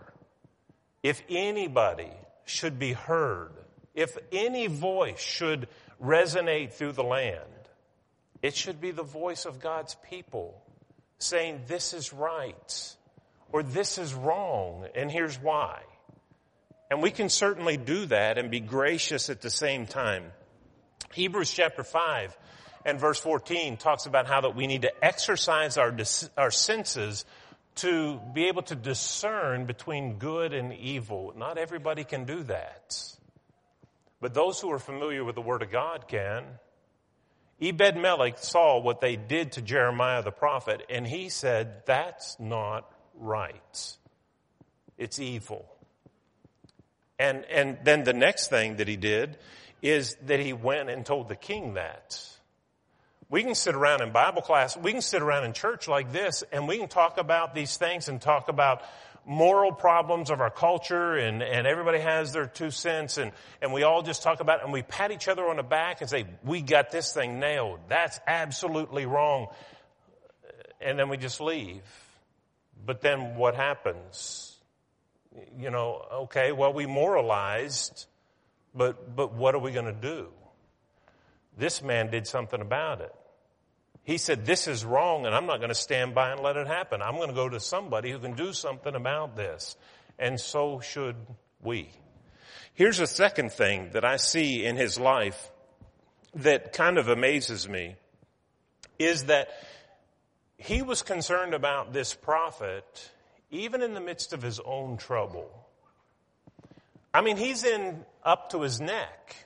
If 1.02 1.22
anybody 1.28 2.10
should 2.44 2.78
be 2.78 2.92
heard, 2.92 3.52
if 3.94 4.16
any 4.32 4.66
voice 4.66 5.20
should 5.20 5.68
resonate 6.02 6.72
through 6.72 6.92
the 6.92 7.04
land, 7.04 7.40
it 8.42 8.54
should 8.54 8.80
be 8.80 8.90
the 8.90 9.02
voice 9.02 9.46
of 9.46 9.60
God's 9.60 9.96
people 10.10 10.60
saying, 11.18 11.62
this 11.66 11.94
is 11.94 12.12
right 12.12 12.96
or 13.52 13.62
this 13.62 13.98
is 13.98 14.12
wrong 14.12 14.86
and 14.94 15.10
here's 15.10 15.36
why. 15.36 15.80
And 16.90 17.02
we 17.02 17.10
can 17.10 17.28
certainly 17.28 17.76
do 17.76 18.06
that 18.06 18.36
and 18.36 18.50
be 18.50 18.60
gracious 18.60 19.30
at 19.30 19.40
the 19.40 19.50
same 19.50 19.86
time. 19.86 20.24
Hebrews 21.14 21.50
chapter 21.50 21.82
5 21.82 22.36
and 22.84 23.00
verse 23.00 23.18
14 23.18 23.78
talks 23.78 24.06
about 24.06 24.26
how 24.26 24.42
that 24.42 24.54
we 24.54 24.66
need 24.66 24.82
to 24.82 25.04
exercise 25.04 25.78
our, 25.78 25.96
our 26.36 26.50
senses 26.50 27.24
to 27.76 28.20
be 28.32 28.46
able 28.46 28.62
to 28.62 28.74
discern 28.74 29.66
between 29.66 30.18
good 30.18 30.52
and 30.52 30.72
evil. 30.72 31.32
Not 31.36 31.58
everybody 31.58 32.04
can 32.04 32.24
do 32.24 32.42
that. 32.44 32.96
But 34.20 34.34
those 34.34 34.60
who 34.60 34.70
are 34.72 34.78
familiar 34.78 35.24
with 35.24 35.34
the 35.34 35.42
Word 35.42 35.62
of 35.62 35.70
God 35.70 36.06
can. 36.08 36.44
Ebed 37.60 37.96
Melech 37.96 38.38
saw 38.38 38.80
what 38.80 39.00
they 39.00 39.16
did 39.16 39.52
to 39.52 39.62
Jeremiah 39.62 40.22
the 40.22 40.30
prophet, 40.30 40.82
and 40.88 41.06
he 41.06 41.28
said, 41.28 41.82
That's 41.86 42.38
not 42.40 42.90
right. 43.14 43.96
It's 44.98 45.18
evil. 45.18 45.66
And, 47.18 47.44
and 47.44 47.78
then 47.84 48.04
the 48.04 48.12
next 48.12 48.48
thing 48.48 48.76
that 48.76 48.88
he 48.88 48.96
did 48.96 49.38
is 49.82 50.16
that 50.26 50.40
he 50.40 50.52
went 50.52 50.90
and 50.90 51.04
told 51.04 51.28
the 51.28 51.36
king 51.36 51.74
that. 51.74 52.18
We 53.34 53.42
can 53.42 53.56
sit 53.56 53.74
around 53.74 54.00
in 54.00 54.12
Bible 54.12 54.42
class, 54.42 54.76
we 54.76 54.92
can 54.92 55.02
sit 55.02 55.20
around 55.20 55.42
in 55.42 55.54
church 55.54 55.88
like 55.88 56.12
this, 56.12 56.44
and 56.52 56.68
we 56.68 56.78
can 56.78 56.86
talk 56.86 57.18
about 57.18 57.52
these 57.52 57.76
things 57.76 58.08
and 58.08 58.22
talk 58.22 58.48
about 58.48 58.82
moral 59.26 59.72
problems 59.72 60.30
of 60.30 60.40
our 60.40 60.50
culture 60.50 61.16
and, 61.16 61.42
and 61.42 61.66
everybody 61.66 61.98
has 61.98 62.32
their 62.32 62.46
two 62.46 62.70
cents 62.70 63.18
and, 63.18 63.32
and 63.60 63.72
we 63.72 63.82
all 63.82 64.02
just 64.02 64.22
talk 64.22 64.38
about 64.38 64.60
it 64.60 64.62
and 64.62 64.72
we 64.72 64.82
pat 64.82 65.10
each 65.10 65.26
other 65.26 65.48
on 65.48 65.56
the 65.56 65.64
back 65.64 66.00
and 66.00 66.08
say, 66.08 66.26
we 66.44 66.62
got 66.62 66.92
this 66.92 67.12
thing 67.12 67.40
nailed. 67.40 67.80
That's 67.88 68.20
absolutely 68.24 69.04
wrong. 69.04 69.48
And 70.80 70.96
then 70.96 71.08
we 71.08 71.16
just 71.16 71.40
leave. 71.40 71.82
But 72.86 73.00
then 73.00 73.34
what 73.34 73.56
happens? 73.56 74.56
You 75.58 75.72
know, 75.72 76.06
okay, 76.12 76.52
well, 76.52 76.72
we 76.72 76.86
moralized, 76.86 78.06
but, 78.76 79.16
but 79.16 79.34
what 79.34 79.56
are 79.56 79.60
we 79.60 79.72
going 79.72 79.86
to 79.86 79.92
do? 79.92 80.28
This 81.58 81.82
man 81.82 82.12
did 82.12 82.28
something 82.28 82.60
about 82.60 83.00
it. 83.00 83.12
He 84.04 84.18
said, 84.18 84.44
this 84.44 84.68
is 84.68 84.84
wrong 84.84 85.26
and 85.26 85.34
I'm 85.34 85.46
not 85.46 85.58
going 85.58 85.70
to 85.70 85.74
stand 85.74 86.14
by 86.14 86.30
and 86.30 86.40
let 86.40 86.56
it 86.56 86.66
happen. 86.66 87.00
I'm 87.02 87.16
going 87.16 87.28
to 87.28 87.34
go 87.34 87.48
to 87.48 87.58
somebody 87.58 88.10
who 88.10 88.18
can 88.18 88.34
do 88.34 88.52
something 88.52 88.94
about 88.94 89.34
this. 89.34 89.76
And 90.18 90.38
so 90.38 90.80
should 90.80 91.16
we. 91.62 91.90
Here's 92.74 93.00
a 93.00 93.06
second 93.06 93.52
thing 93.52 93.90
that 93.92 94.04
I 94.04 94.16
see 94.16 94.64
in 94.64 94.76
his 94.76 94.98
life 94.98 95.50
that 96.34 96.72
kind 96.72 96.98
of 96.98 97.08
amazes 97.08 97.68
me 97.68 97.96
is 98.98 99.24
that 99.24 99.48
he 100.58 100.82
was 100.82 101.02
concerned 101.02 101.54
about 101.54 101.92
this 101.92 102.14
prophet 102.14 103.10
even 103.50 103.82
in 103.82 103.94
the 103.94 104.00
midst 104.00 104.32
of 104.32 104.42
his 104.42 104.60
own 104.60 104.96
trouble. 104.96 105.48
I 107.12 107.20
mean, 107.20 107.36
he's 107.36 107.64
in 107.64 108.04
up 108.24 108.50
to 108.50 108.62
his 108.62 108.80
neck. 108.80 109.43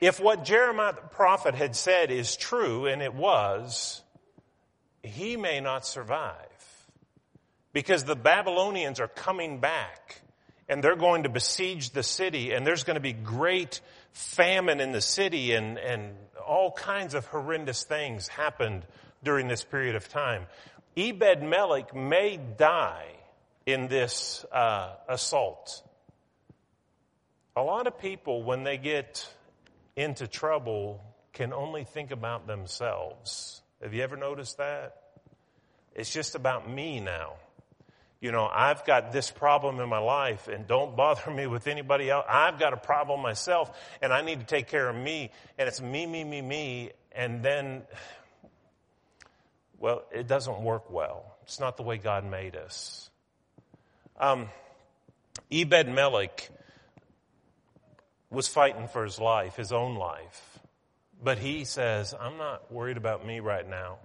If 0.00 0.20
what 0.20 0.44
Jeremiah 0.44 0.94
the 0.94 1.00
prophet 1.00 1.54
had 1.54 1.74
said 1.74 2.10
is 2.10 2.36
true, 2.36 2.86
and 2.86 3.02
it 3.02 3.14
was, 3.14 4.02
he 5.02 5.36
may 5.36 5.60
not 5.60 5.86
survive. 5.86 6.34
Because 7.72 8.04
the 8.04 8.16
Babylonians 8.16 9.00
are 9.00 9.08
coming 9.08 9.60
back 9.60 10.22
and 10.68 10.82
they're 10.82 10.96
going 10.96 11.24
to 11.24 11.28
besiege 11.28 11.90
the 11.90 12.02
city 12.02 12.52
and 12.52 12.66
there's 12.66 12.84
going 12.84 12.94
to 12.96 13.00
be 13.00 13.12
great 13.12 13.80
famine 14.12 14.80
in 14.80 14.92
the 14.92 15.00
city 15.00 15.52
and, 15.52 15.78
and 15.78 16.14
all 16.46 16.72
kinds 16.72 17.14
of 17.14 17.26
horrendous 17.26 17.84
things 17.84 18.26
happened 18.28 18.84
during 19.22 19.48
this 19.48 19.64
period 19.64 19.96
of 19.96 20.08
time. 20.08 20.46
Ebed 20.96 21.42
Melech 21.42 21.94
may 21.94 22.36
die 22.36 23.06
in 23.66 23.88
this 23.88 24.44
uh, 24.50 24.94
assault. 25.08 25.82
A 27.54 27.62
lot 27.62 27.86
of 27.86 27.98
people, 27.98 28.42
when 28.42 28.64
they 28.64 28.78
get 28.78 29.28
into 29.98 30.28
trouble 30.28 31.02
can 31.32 31.52
only 31.52 31.82
think 31.82 32.12
about 32.12 32.46
themselves. 32.46 33.60
Have 33.82 33.94
you 33.94 34.02
ever 34.04 34.16
noticed 34.16 34.58
that? 34.58 34.94
It's 35.92 36.12
just 36.12 36.36
about 36.36 36.70
me 36.70 37.00
now. 37.00 37.34
You 38.20 38.30
know, 38.30 38.46
I've 38.46 38.84
got 38.84 39.10
this 39.10 39.32
problem 39.32 39.80
in 39.80 39.88
my 39.88 39.98
life 39.98 40.46
and 40.46 40.68
don't 40.68 40.96
bother 40.96 41.30
me 41.34 41.48
with 41.48 41.66
anybody 41.66 42.10
else. 42.10 42.24
I've 42.28 42.60
got 42.60 42.72
a 42.72 42.76
problem 42.76 43.20
myself 43.20 43.76
and 44.00 44.12
I 44.12 44.22
need 44.22 44.38
to 44.38 44.46
take 44.46 44.68
care 44.68 44.88
of 44.88 44.94
me 44.94 45.32
and 45.58 45.66
it's 45.66 45.80
me, 45.80 46.06
me, 46.06 46.22
me, 46.22 46.42
me. 46.42 46.90
And 47.10 47.42
then, 47.42 47.82
well, 49.78 50.04
it 50.12 50.28
doesn't 50.28 50.62
work 50.62 50.90
well. 50.90 51.36
It's 51.42 51.58
not 51.58 51.76
the 51.76 51.82
way 51.82 51.96
God 51.98 52.24
made 52.24 52.54
us. 52.54 53.10
Um, 54.16 54.48
Ebed 55.50 55.88
Melech 55.88 56.50
was 58.30 58.48
fighting 58.48 58.88
for 58.88 59.04
his 59.04 59.18
life, 59.18 59.56
his 59.56 59.72
own 59.72 59.96
life. 59.96 60.58
But 61.22 61.38
he 61.38 61.64
says, 61.64 62.14
I'm 62.18 62.36
not 62.36 62.70
worried 62.70 62.96
about 62.96 63.26
me 63.26 63.40
right 63.40 63.68
now. 63.68 63.98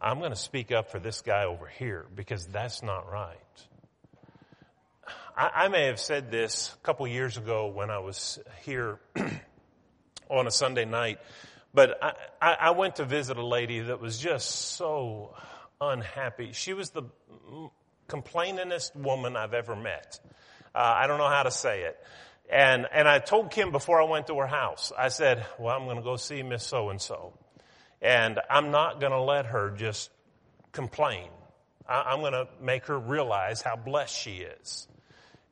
I'm 0.00 0.18
going 0.18 0.30
to 0.30 0.36
speak 0.36 0.72
up 0.72 0.90
for 0.90 0.98
this 0.98 1.20
guy 1.20 1.44
over 1.44 1.66
here 1.66 2.06
because 2.14 2.46
that's 2.46 2.82
not 2.82 3.10
right. 3.10 3.36
I, 5.36 5.50
I 5.64 5.68
may 5.68 5.86
have 5.86 6.00
said 6.00 6.30
this 6.30 6.74
a 6.74 6.84
couple 6.84 7.06
years 7.06 7.36
ago 7.36 7.68
when 7.68 7.90
I 7.90 7.98
was 7.98 8.38
here 8.62 8.98
on 10.30 10.46
a 10.46 10.50
Sunday 10.50 10.84
night, 10.84 11.18
but 11.74 11.98
I, 12.40 12.56
I, 12.60 12.70
went 12.70 12.96
to 12.96 13.04
visit 13.04 13.36
a 13.36 13.46
lady 13.46 13.80
that 13.80 14.00
was 14.00 14.18
just 14.18 14.50
so 14.76 15.34
unhappy. 15.80 16.50
She 16.52 16.72
was 16.72 16.90
the 16.90 17.04
complainingest 18.08 18.96
woman 18.96 19.36
I've 19.36 19.54
ever 19.54 19.76
met. 19.76 20.18
Uh, 20.74 20.78
I 20.78 21.06
don't 21.06 21.18
know 21.18 21.28
how 21.28 21.44
to 21.44 21.50
say 21.50 21.82
it. 21.82 21.96
And, 22.50 22.86
and 22.92 23.08
I 23.08 23.20
told 23.20 23.52
Kim 23.52 23.70
before 23.70 24.02
I 24.02 24.04
went 24.04 24.26
to 24.26 24.36
her 24.38 24.46
house, 24.46 24.92
I 24.98 25.08
said, 25.08 25.46
well, 25.58 25.76
I'm 25.76 25.84
going 25.84 25.98
to 25.98 26.02
go 26.02 26.16
see 26.16 26.42
Miss 26.42 26.64
So-and-so. 26.64 27.32
And 28.02 28.40
I'm 28.50 28.72
not 28.72 28.98
going 28.98 29.12
to 29.12 29.20
let 29.20 29.46
her 29.46 29.70
just 29.70 30.10
complain. 30.72 31.28
I, 31.88 32.02
I'm 32.08 32.20
going 32.20 32.32
to 32.32 32.48
make 32.60 32.86
her 32.86 32.98
realize 32.98 33.62
how 33.62 33.76
blessed 33.76 34.16
she 34.16 34.38
is. 34.38 34.88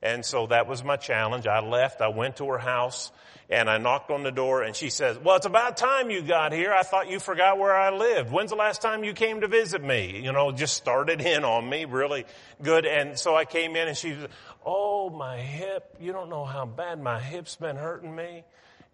And 0.03 0.25
so 0.25 0.47
that 0.47 0.69
was 0.69 0.85
my 0.85 0.97
challenge. 0.97 1.47
I 1.47 1.61
left, 1.61 2.01
I 2.01 2.09
went 2.09 2.37
to 2.37 2.49
her 2.49 2.59
house, 2.59 3.11
and 3.51 3.71
I 3.71 3.79
knocked 3.79 4.11
on 4.11 4.23
the 4.23 4.31
door 4.31 4.63
and 4.63 4.77
she 4.77 4.91
says, 4.91 5.19
well, 5.19 5.37
it's 5.37 5.47
about 5.47 5.79
time 5.79 6.11
you 6.11 6.21
got 6.21 6.53
here. 6.53 6.73
I 6.73 6.83
thought 6.83 7.09
you 7.09 7.19
forgot 7.19 7.59
where 7.59 7.75
I 7.75 7.91
lived. 7.91 8.31
When's 8.31 8.51
the 8.51 8.57
last 8.57 8.83
time 8.83 9.05
you 9.05 9.15
came 9.15 9.41
to 9.41 9.49
visit 9.49 9.83
me? 9.83 10.21
You 10.23 10.33
know, 10.33 10.53
just 10.53 10.77
started 10.77 11.23
in 11.23 11.45
on 11.45 11.69
me 11.69 11.87
really 11.87 12.27
good. 12.63 12.85
And 12.85 13.19
so 13.19 13.35
I 13.35 13.47
came 13.47 13.75
in 13.75 13.89
and 13.89 13.97
she 13.97 14.13
was, 14.13 14.27
oh, 14.67 15.09
my 15.09 15.39
hip. 15.39 15.97
You 15.99 16.13
don't 16.13 16.29
know 16.29 16.45
how 16.45 16.67
bad 16.67 17.03
my 17.03 17.19
hip's 17.19 17.57
been 17.57 17.77
hurting 17.77 18.15
me. 18.15 18.45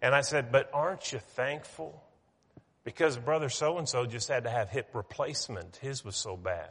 And 0.01 0.15
I 0.15 0.21
said, 0.21 0.53
but 0.53 0.69
aren't 0.73 1.11
you 1.11 1.19
thankful? 1.19 2.01
Because 2.85 3.17
brother 3.17 3.49
so 3.49 3.77
and 3.77 3.89
so 3.89 4.05
just 4.05 4.29
had 4.29 4.45
to 4.45 4.49
have 4.49 4.69
hip 4.69 4.89
replacement. 4.93 5.77
His 5.77 6.05
was 6.05 6.15
so 6.15 6.37
bad. 6.37 6.69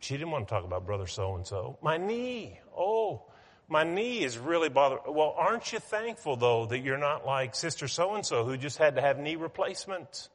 She 0.00 0.14
didn't 0.14 0.30
want 0.30 0.46
to 0.46 0.54
talk 0.54 0.64
about 0.64 0.86
brother 0.86 1.06
so 1.06 1.36
and 1.36 1.46
so. 1.46 1.78
My 1.82 1.96
knee. 1.96 2.60
Oh, 2.76 3.22
my 3.68 3.82
knee 3.84 4.22
is 4.22 4.38
really 4.38 4.68
bothering. 4.68 5.02
Well, 5.08 5.34
aren't 5.36 5.72
you 5.72 5.78
thankful 5.78 6.36
though 6.36 6.66
that 6.66 6.80
you're 6.80 6.98
not 6.98 7.26
like 7.26 7.54
sister 7.54 7.88
so 7.88 8.14
and 8.14 8.24
so 8.24 8.44
who 8.44 8.56
just 8.56 8.78
had 8.78 8.96
to 8.96 9.00
have 9.00 9.18
knee 9.18 9.36
replacement? 9.36 10.28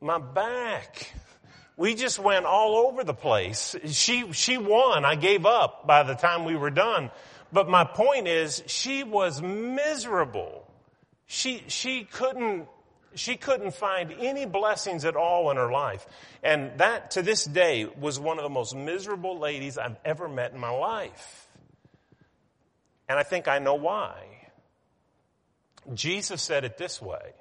My 0.00 0.18
back. 0.18 1.12
We 1.76 1.94
just 1.94 2.18
went 2.18 2.44
all 2.44 2.76
over 2.86 3.02
the 3.04 3.14
place. 3.14 3.74
She, 3.86 4.32
she 4.32 4.58
won. 4.58 5.04
I 5.04 5.14
gave 5.14 5.46
up 5.46 5.86
by 5.86 6.02
the 6.02 6.14
time 6.14 6.44
we 6.44 6.56
were 6.56 6.70
done. 6.70 7.10
But 7.52 7.68
my 7.68 7.84
point 7.84 8.28
is, 8.28 8.62
she 8.66 9.04
was 9.04 9.40
miserable. 9.40 10.70
She, 11.26 11.64
she 11.68 12.04
couldn't, 12.04 12.66
she 13.14 13.36
couldn't 13.36 13.74
find 13.74 14.12
any 14.18 14.46
blessings 14.46 15.04
at 15.04 15.16
all 15.16 15.50
in 15.50 15.56
her 15.56 15.70
life. 15.70 16.06
And 16.42 16.78
that, 16.78 17.12
to 17.12 17.22
this 17.22 17.44
day, 17.44 17.86
was 17.98 18.18
one 18.18 18.38
of 18.38 18.44
the 18.44 18.50
most 18.50 18.74
miserable 18.74 19.38
ladies 19.38 19.78
I've 19.78 19.96
ever 20.04 20.28
met 20.28 20.52
in 20.52 20.58
my 20.58 20.70
life. 20.70 21.48
And 23.08 23.18
I 23.18 23.22
think 23.22 23.48
I 23.48 23.58
know 23.58 23.74
why. 23.74 24.14
Jesus 25.92 26.42
said 26.42 26.64
it 26.64 26.78
this 26.78 27.02
way. 27.02 27.32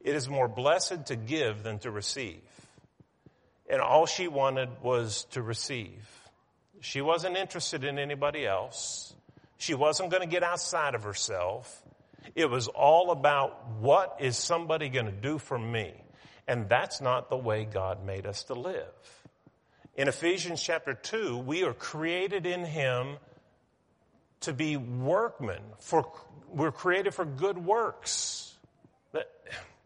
It 0.00 0.14
is 0.14 0.28
more 0.28 0.48
blessed 0.48 1.06
to 1.06 1.16
give 1.16 1.62
than 1.62 1.78
to 1.80 1.90
receive. 1.90 2.42
And 3.68 3.80
all 3.80 4.06
she 4.06 4.28
wanted 4.28 4.68
was 4.82 5.24
to 5.30 5.42
receive. 5.42 6.08
She 6.80 7.00
wasn't 7.00 7.36
interested 7.36 7.84
in 7.84 7.98
anybody 7.98 8.46
else. 8.46 9.14
She 9.56 9.74
wasn't 9.74 10.10
going 10.10 10.22
to 10.22 10.28
get 10.28 10.42
outside 10.42 10.94
of 10.94 11.04
herself. 11.04 11.82
It 12.34 12.50
was 12.50 12.68
all 12.68 13.10
about 13.10 13.68
what 13.80 14.16
is 14.20 14.36
somebody 14.36 14.88
going 14.88 15.06
to 15.06 15.12
do 15.12 15.38
for 15.38 15.58
me? 15.58 15.92
And 16.48 16.68
that's 16.68 17.00
not 17.00 17.30
the 17.30 17.36
way 17.36 17.64
God 17.64 18.04
made 18.04 18.26
us 18.26 18.44
to 18.44 18.54
live. 18.54 18.84
In 19.94 20.08
Ephesians 20.08 20.62
chapter 20.62 20.94
2, 20.94 21.38
we 21.38 21.64
are 21.64 21.74
created 21.74 22.46
in 22.46 22.64
Him 22.64 23.16
to 24.40 24.52
be 24.52 24.76
workmen. 24.76 25.62
For, 25.78 26.10
we're 26.48 26.72
created 26.72 27.14
for 27.14 27.24
good 27.24 27.58
works. 27.58 28.54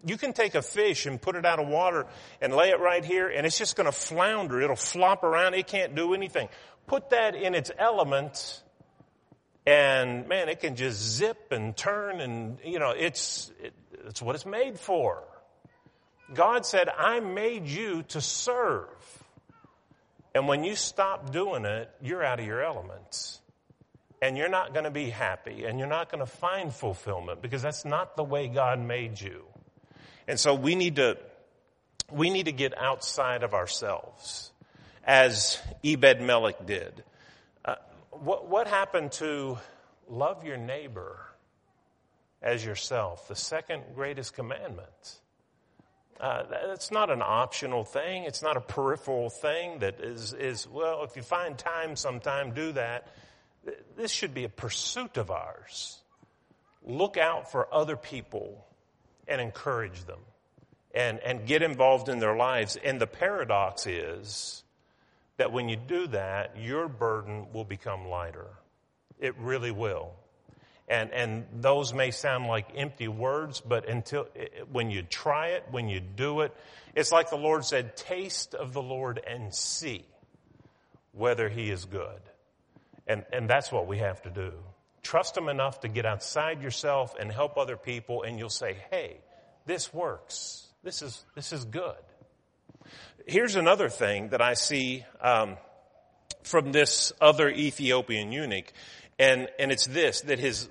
You 0.04 0.16
can 0.16 0.32
take 0.32 0.54
a 0.54 0.62
fish 0.62 1.06
and 1.06 1.20
put 1.20 1.34
it 1.34 1.44
out 1.44 1.58
of 1.58 1.66
water 1.66 2.06
and 2.40 2.54
lay 2.54 2.70
it 2.70 2.78
right 2.78 3.04
here 3.04 3.28
and 3.28 3.44
it's 3.44 3.58
just 3.58 3.74
going 3.74 3.86
to 3.86 3.92
flounder. 3.92 4.60
It'll 4.60 4.76
flop 4.76 5.24
around. 5.24 5.54
It 5.54 5.66
can't 5.66 5.96
do 5.96 6.14
anything. 6.14 6.48
Put 6.86 7.10
that 7.10 7.34
in 7.34 7.54
its 7.56 7.72
element 7.76 8.62
and 9.66 10.28
man, 10.28 10.48
it 10.48 10.60
can 10.60 10.76
just 10.76 11.00
zip 11.00 11.50
and 11.50 11.76
turn 11.76 12.20
and, 12.20 12.58
you 12.64 12.78
know, 12.78 12.90
it's, 12.90 13.50
it, 13.60 13.74
it's 14.06 14.22
what 14.22 14.36
it's 14.36 14.46
made 14.46 14.78
for. 14.78 15.24
God 16.32 16.64
said, 16.64 16.88
I 16.88 17.18
made 17.20 17.66
you 17.66 18.04
to 18.08 18.20
serve. 18.20 18.88
And 20.34 20.46
when 20.46 20.62
you 20.62 20.76
stop 20.76 21.32
doing 21.32 21.64
it, 21.64 21.90
you're 22.00 22.22
out 22.22 22.38
of 22.38 22.46
your 22.46 22.62
elements. 22.62 23.40
And 24.22 24.36
you're 24.36 24.48
not 24.48 24.72
going 24.72 24.84
to 24.84 24.90
be 24.90 25.10
happy 25.10 25.64
and 25.64 25.78
you're 25.78 25.88
not 25.88 26.10
going 26.10 26.24
to 26.24 26.30
find 26.30 26.72
fulfillment 26.72 27.42
because 27.42 27.60
that's 27.60 27.84
not 27.84 28.16
the 28.16 28.24
way 28.24 28.48
God 28.48 28.80
made 28.80 29.20
you. 29.20 29.44
And 30.26 30.40
so 30.40 30.54
we 30.54 30.74
need 30.74 30.96
to, 30.96 31.18
we 32.10 32.30
need 32.30 32.46
to 32.46 32.52
get 32.52 32.76
outside 32.78 33.42
of 33.42 33.52
ourselves 33.52 34.52
as 35.04 35.60
Ebed 35.84 36.20
Melech 36.20 36.64
did 36.66 37.04
what, 38.22 38.48
what 38.48 38.66
happened 38.66 39.12
to 39.12 39.58
love 40.08 40.44
your 40.44 40.56
neighbor 40.56 41.18
as 42.42 42.64
yourself? 42.64 43.28
The 43.28 43.36
second 43.36 43.82
greatest 43.94 44.34
commandment. 44.34 45.20
Uh, 46.18 46.44
that's 46.68 46.90
not 46.90 47.10
an 47.10 47.20
optional 47.22 47.84
thing. 47.84 48.24
It's 48.24 48.42
not 48.42 48.56
a 48.56 48.60
peripheral 48.60 49.28
thing 49.28 49.80
that 49.80 50.00
is, 50.00 50.32
is, 50.32 50.66
well, 50.66 51.04
if 51.04 51.16
you 51.16 51.22
find 51.22 51.58
time 51.58 51.94
sometime, 51.94 52.54
do 52.54 52.72
that. 52.72 53.08
This 53.96 54.10
should 54.10 54.32
be 54.32 54.44
a 54.44 54.48
pursuit 54.48 55.18
of 55.18 55.30
ours. 55.30 55.98
Look 56.82 57.16
out 57.16 57.50
for 57.50 57.72
other 57.72 57.96
people 57.96 58.66
and 59.28 59.40
encourage 59.40 60.04
them 60.04 60.20
and, 60.94 61.18
and 61.20 61.46
get 61.46 61.62
involved 61.62 62.08
in 62.08 62.18
their 62.18 62.36
lives. 62.36 62.78
And 62.82 63.00
the 63.00 63.06
paradox 63.06 63.86
is, 63.86 64.62
that 65.36 65.52
when 65.52 65.68
you 65.68 65.76
do 65.76 66.06
that, 66.08 66.56
your 66.58 66.88
burden 66.88 67.46
will 67.52 67.64
become 67.64 68.08
lighter. 68.08 68.48
It 69.18 69.36
really 69.38 69.70
will. 69.70 70.12
And, 70.88 71.10
and 71.12 71.46
those 71.52 71.92
may 71.92 72.10
sound 72.10 72.46
like 72.46 72.68
empty 72.76 73.08
words, 73.08 73.60
but 73.60 73.88
until, 73.88 74.28
when 74.70 74.90
you 74.90 75.02
try 75.02 75.48
it, 75.48 75.64
when 75.70 75.88
you 75.88 76.00
do 76.00 76.42
it, 76.42 76.54
it's 76.94 77.10
like 77.10 77.28
the 77.30 77.36
Lord 77.36 77.64
said, 77.64 77.96
taste 77.96 78.54
of 78.54 78.72
the 78.72 78.82
Lord 78.82 79.20
and 79.26 79.52
see 79.52 80.04
whether 81.12 81.48
he 81.48 81.70
is 81.70 81.84
good. 81.84 82.20
And, 83.06 83.24
and 83.32 83.50
that's 83.50 83.72
what 83.72 83.86
we 83.86 83.98
have 83.98 84.22
to 84.22 84.30
do. 84.30 84.52
Trust 85.02 85.36
him 85.36 85.48
enough 85.48 85.80
to 85.80 85.88
get 85.88 86.06
outside 86.06 86.62
yourself 86.62 87.14
and 87.18 87.30
help 87.30 87.56
other 87.56 87.76
people 87.76 88.22
and 88.22 88.38
you'll 88.38 88.48
say, 88.48 88.76
hey, 88.90 89.18
this 89.66 89.92
works. 89.92 90.66
This 90.82 91.02
is, 91.02 91.24
this 91.34 91.52
is 91.52 91.64
good 91.64 91.96
here's 93.26 93.56
another 93.56 93.88
thing 93.88 94.28
that 94.28 94.40
I 94.40 94.54
see 94.54 95.04
um, 95.20 95.56
from 96.42 96.72
this 96.72 97.12
other 97.20 97.48
Ethiopian 97.48 98.32
eunuch, 98.32 98.72
and 99.18 99.48
and 99.58 99.72
it's 99.72 99.86
this 99.86 100.22
that 100.22 100.38
his 100.38 100.68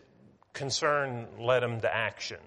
concern 0.54 1.28
led 1.39 1.63
him 1.63 1.82
to 1.82 1.93
action. 1.93 2.39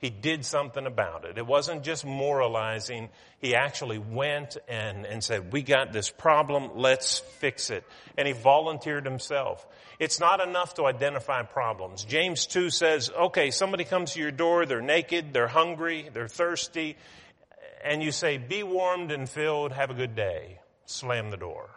He 0.00 0.10
did 0.10 0.44
something 0.44 0.86
about 0.86 1.24
it. 1.24 1.38
It 1.38 1.46
wasn't 1.46 1.82
just 1.82 2.06
moralizing. 2.06 3.08
He 3.40 3.56
actually 3.56 3.98
went 3.98 4.56
and, 4.68 5.04
and 5.04 5.24
said, 5.24 5.52
we 5.52 5.62
got 5.62 5.92
this 5.92 6.08
problem, 6.08 6.70
let's 6.76 7.18
fix 7.18 7.70
it. 7.70 7.84
And 8.16 8.28
he 8.28 8.32
volunteered 8.32 9.04
himself. 9.04 9.66
It's 9.98 10.20
not 10.20 10.40
enough 10.40 10.74
to 10.74 10.84
identify 10.86 11.42
problems. 11.42 12.04
James 12.04 12.46
2 12.46 12.70
says, 12.70 13.10
okay, 13.10 13.50
somebody 13.50 13.82
comes 13.82 14.12
to 14.12 14.20
your 14.20 14.30
door, 14.30 14.66
they're 14.66 14.80
naked, 14.80 15.32
they're 15.32 15.48
hungry, 15.48 16.08
they're 16.12 16.28
thirsty, 16.28 16.96
and 17.82 18.02
you 18.02 18.12
say, 18.12 18.38
be 18.38 18.62
warmed 18.62 19.10
and 19.10 19.28
filled, 19.28 19.72
have 19.72 19.90
a 19.90 19.94
good 19.94 20.14
day, 20.14 20.60
slam 20.86 21.30
the 21.30 21.36
door. 21.36 21.70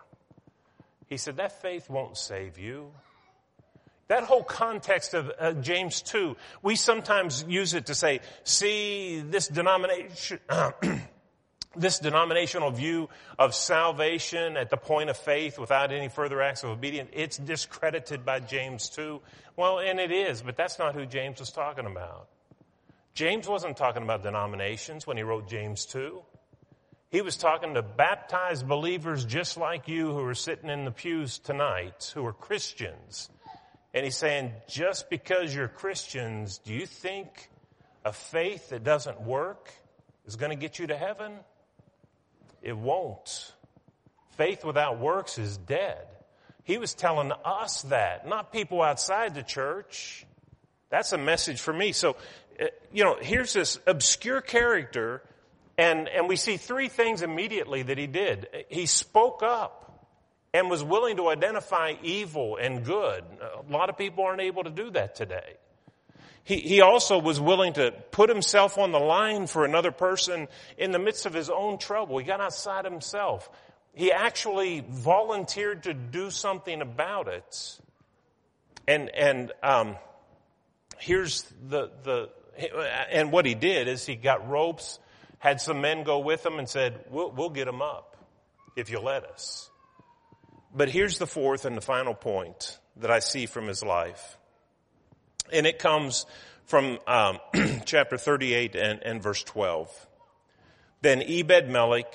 He 1.07 1.17
said, 1.17 1.37
that 1.37 1.61
faith 1.61 1.89
won't 1.89 2.17
save 2.17 2.57
you. 2.57 2.91
That 4.07 4.23
whole 4.23 4.43
context 4.43 5.13
of 5.13 5.31
uh, 5.39 5.53
James 5.53 6.01
2, 6.01 6.35
we 6.61 6.75
sometimes 6.75 7.45
use 7.47 7.73
it 7.73 7.85
to 7.85 7.95
say, 7.95 8.19
see, 8.43 9.21
this 9.21 9.47
denomination, 9.47 10.39
this 11.77 11.99
denominational 11.99 12.71
view 12.71 13.07
of 13.39 13.55
salvation 13.55 14.57
at 14.57 14.69
the 14.69 14.75
point 14.75 15.09
of 15.09 15.15
faith 15.15 15.57
without 15.57 15.93
any 15.93 16.09
further 16.09 16.41
acts 16.41 16.63
of 16.63 16.71
obedience, 16.71 17.09
it's 17.13 17.37
discredited 17.37 18.25
by 18.25 18.41
James 18.41 18.89
2. 18.89 19.21
Well, 19.55 19.79
and 19.79 19.99
it 19.99 20.11
is, 20.11 20.41
but 20.41 20.57
that's 20.57 20.77
not 20.77 20.93
who 20.93 21.05
James 21.05 21.39
was 21.39 21.51
talking 21.51 21.85
about. 21.85 22.27
James 23.13 23.47
wasn't 23.47 23.78
talking 23.78 24.04
about 24.04 24.24
denominations 24.24 25.06
when 25.06 25.17
he 25.17 25.24
wrote 25.24 25.47
James 25.47 25.86
2. 25.86 26.21
He 27.10 27.21
was 27.21 27.36
talking 27.36 27.74
to 27.74 27.82
baptized 27.82 28.67
believers 28.67 29.26
just 29.26 29.58
like 29.58 29.89
you 29.89 30.13
who 30.13 30.24
are 30.26 30.36
sitting 30.36 30.69
in 30.69 30.86
the 30.86 30.91
pews 30.91 31.39
tonight, 31.39 32.12
who 32.15 32.26
are 32.26 32.32
Christians. 32.32 33.30
And 33.93 34.06
he's 34.06 34.15
saying, 34.15 34.54
just 34.69 35.10
because 35.10 35.54
you're 35.54 35.67
Christians, 35.67 36.60
do 36.60 36.74
you 36.74 36.86
think 36.86 37.50
a 38.06 38.13
faith 38.13 38.69
that 38.69 38.86
doesn't 38.86 39.21
work 39.21 39.74
is 40.26 40.38
going 40.38 40.52
to 40.52 40.56
get 40.56 40.80
you 40.80 40.88
to 40.88 40.95
heaven? 40.95 41.34
It 42.62 42.78
won't. 42.78 43.54
Faith 44.38 44.63
without 44.63 45.00
works 45.00 45.38
is 45.38 45.58
dead. 45.58 46.08
He 46.63 46.78
was 46.78 46.93
telling 46.93 47.34
us 47.43 47.82
that, 47.84 48.26
not 48.26 48.54
people 48.54 48.82
outside 48.82 49.36
the 49.36 49.43
church. 49.43 50.26
That's 50.89 51.12
a 51.12 51.17
message 51.17 51.60
for 51.60 51.74
me. 51.74 51.91
So, 51.91 52.15
you 52.91 53.03
know, 53.03 53.17
here's 53.19 53.53
this 53.53 53.79
obscure 53.87 54.41
character, 54.41 55.21
and, 55.77 56.07
and 56.07 56.27
we 56.27 56.35
see 56.35 56.57
three 56.57 56.87
things 56.87 57.21
immediately 57.21 57.83
that 57.83 57.97
he 57.97 58.07
did. 58.07 58.47
He 58.69 58.85
spoke 58.85 59.43
up 59.43 60.07
and 60.53 60.69
was 60.69 60.83
willing 60.83 61.17
to 61.17 61.29
identify 61.29 61.93
evil 62.03 62.57
and 62.57 62.83
good. 62.83 63.23
A 63.41 63.71
lot 63.71 63.89
of 63.89 63.97
people 63.97 64.25
aren't 64.25 64.41
able 64.41 64.63
to 64.63 64.69
do 64.69 64.91
that 64.91 65.15
today. 65.15 65.55
He, 66.43 66.57
he 66.57 66.81
also 66.81 67.19
was 67.19 67.39
willing 67.39 67.73
to 67.73 67.91
put 68.11 68.27
himself 68.29 68.77
on 68.77 68.91
the 68.91 68.99
line 68.99 69.47
for 69.47 69.63
another 69.63 69.91
person 69.91 70.47
in 70.77 70.91
the 70.91 70.99
midst 70.99 71.25
of 71.25 71.33
his 71.33 71.49
own 71.49 71.77
trouble. 71.77 72.17
He 72.17 72.25
got 72.25 72.41
outside 72.41 72.83
himself. 72.83 73.49
He 73.93 74.11
actually 74.11 74.83
volunteered 74.89 75.83
to 75.83 75.93
do 75.93 76.31
something 76.31 76.81
about 76.81 77.27
it. 77.27 77.79
And, 78.87 79.09
and, 79.09 79.51
um, 79.61 79.95
here's 80.97 81.43
the, 81.69 81.91
the, 82.03 82.29
and 83.12 83.32
what 83.32 83.45
he 83.45 83.56
did 83.56 83.88
is 83.88 84.06
he 84.06 84.15
got 84.15 84.50
ropes, 84.50 85.00
had 85.39 85.62
some 85.62 85.82
men 85.82 86.04
go 86.04 86.19
with 86.19 86.45
him 86.45 86.60
and 86.60 86.67
said, 86.67 87.06
we'll, 87.10 87.32
we'll 87.32 87.50
get 87.50 87.67
him 87.67 87.82
up 87.82 88.17
if 88.76 88.89
you 88.89 89.00
let 89.00 89.26
us. 89.26 89.69
But 90.74 90.89
here's 90.89 91.17
the 91.17 91.28
fourth 91.28 91.65
and 91.65 91.76
the 91.76 91.82
final 91.82 92.13
point 92.13 92.78
that 92.97 93.12
I 93.12 93.19
see 93.19 93.45
from 93.45 93.67
his 93.67 93.84
life. 93.84 94.38
And 95.52 95.65
it 95.65 95.80
comes 95.80 96.26
from 96.65 97.00
um, 97.08 97.39
chapter 97.86 98.17
38 98.17 98.76
and, 98.76 99.04
and 99.04 99.21
verse 99.21 99.43
12. 99.43 100.08
Then 101.02 101.21
Ebed 101.21 101.69
Melech, 101.69 102.13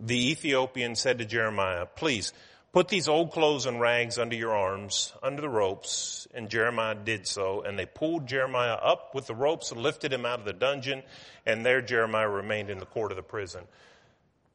the 0.00 0.30
Ethiopian, 0.30 0.94
said 0.94 1.18
to 1.18 1.24
Jeremiah, 1.24 1.86
Please 1.86 2.32
put 2.72 2.88
these 2.88 3.06
old 3.06 3.32
clothes 3.32 3.66
and 3.66 3.80
rags 3.80 4.18
under 4.18 4.34
your 4.34 4.54
arms, 4.54 5.12
under 5.22 5.40
the 5.40 5.48
ropes. 5.48 6.26
And 6.34 6.48
Jeremiah 6.48 6.94
did 6.94 7.26
so. 7.26 7.62
And 7.62 7.78
they 7.78 7.86
pulled 7.86 8.26
Jeremiah 8.26 8.74
up 8.74 9.14
with 9.14 9.26
the 9.26 9.34
ropes 9.34 9.70
and 9.70 9.82
lifted 9.82 10.12
him 10.12 10.26
out 10.26 10.38
of 10.38 10.44
the 10.44 10.52
dungeon. 10.52 11.02
And 11.46 11.64
there 11.64 11.82
Jeremiah 11.82 12.28
remained 12.28 12.70
in 12.70 12.78
the 12.78 12.86
court 12.86 13.12
of 13.12 13.16
the 13.16 13.22
prison. 13.22 13.64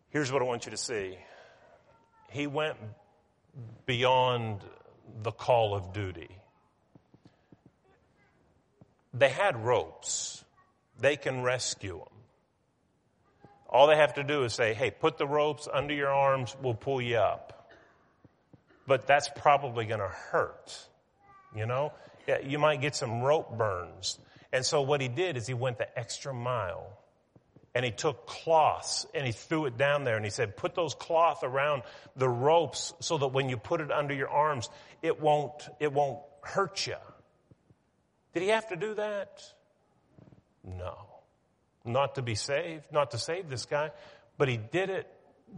Here's 0.09 0.31
what 0.31 0.41
I 0.41 0.45
want 0.45 0.65
you 0.65 0.71
to 0.71 0.77
see. 0.77 1.17
He 2.31 2.47
went 2.47 2.77
beyond 3.85 4.61
the 5.23 5.31
call 5.31 5.75
of 5.75 5.93
duty. 5.93 6.29
They 9.13 9.29
had 9.29 9.63
ropes. 9.63 10.43
They 10.99 11.15
can 11.15 11.43
rescue 11.43 11.99
him. 11.99 12.07
All 13.69 13.87
they 13.87 13.97
have 13.97 14.13
to 14.15 14.23
do 14.23 14.43
is 14.43 14.53
say, 14.53 14.73
hey, 14.73 14.91
put 14.91 15.17
the 15.17 15.27
ropes 15.27 15.67
under 15.71 15.93
your 15.93 16.09
arms, 16.09 16.55
we'll 16.61 16.73
pull 16.73 17.01
you 17.01 17.17
up. 17.17 17.56
But 18.87 19.05
that's 19.05 19.29
probably 19.29 19.85
going 19.85 19.99
to 19.99 20.07
hurt. 20.07 20.75
You 21.55 21.65
know? 21.65 21.93
You 22.43 22.57
might 22.59 22.81
get 22.81 22.95
some 22.95 23.21
rope 23.21 23.57
burns. 23.57 24.17
And 24.51 24.65
so 24.65 24.81
what 24.81 25.01
he 25.01 25.07
did 25.07 25.37
is 25.37 25.45
he 25.45 25.53
went 25.53 25.77
the 25.77 25.99
extra 25.99 26.33
mile 26.33 26.97
and 27.75 27.85
he 27.85 27.91
took 27.91 28.25
cloths 28.25 29.05
and 29.13 29.25
he 29.25 29.31
threw 29.31 29.65
it 29.65 29.77
down 29.77 30.03
there 30.03 30.15
and 30.15 30.25
he 30.25 30.31
said, 30.31 30.57
put 30.57 30.73
those 30.73 30.95
cloth 30.95 31.43
around 31.43 31.83
the 32.15 32.27
ropes 32.27 32.93
so 33.01 33.17
that 33.17 33.27
when 33.27 33.49
you 33.49 33.57
put 33.57 33.81
it 33.81 33.91
under 33.91 34.13
your 34.13 34.29
arms, 34.29 34.69
it 35.01 35.21
won't, 35.21 35.67
it 35.79 35.93
won't 35.93 36.19
hurt 36.41 36.87
you. 36.87 36.95
Did 38.33 38.43
he 38.43 38.49
have 38.49 38.67
to 38.69 38.75
do 38.75 38.95
that? 38.95 39.41
No. 40.63 40.95
Not 41.85 42.15
to 42.15 42.21
be 42.21 42.35
saved, 42.35 42.85
not 42.91 43.11
to 43.11 43.17
save 43.17 43.49
this 43.49 43.65
guy, 43.65 43.91
but 44.37 44.47
he 44.47 44.57
did 44.57 44.89
it 44.89 45.07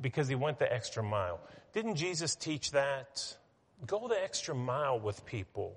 because 0.01 0.27
he 0.27 0.35
went 0.35 0.59
the 0.59 0.71
extra 0.71 1.03
mile. 1.03 1.39
Didn't 1.73 1.95
Jesus 1.95 2.36
teach 2.36 2.71
that? 2.71 3.38
Go 3.86 4.08
the 4.08 4.21
extra 4.21 4.55
mile 4.55 4.99
with 4.99 5.25
people. 5.25 5.75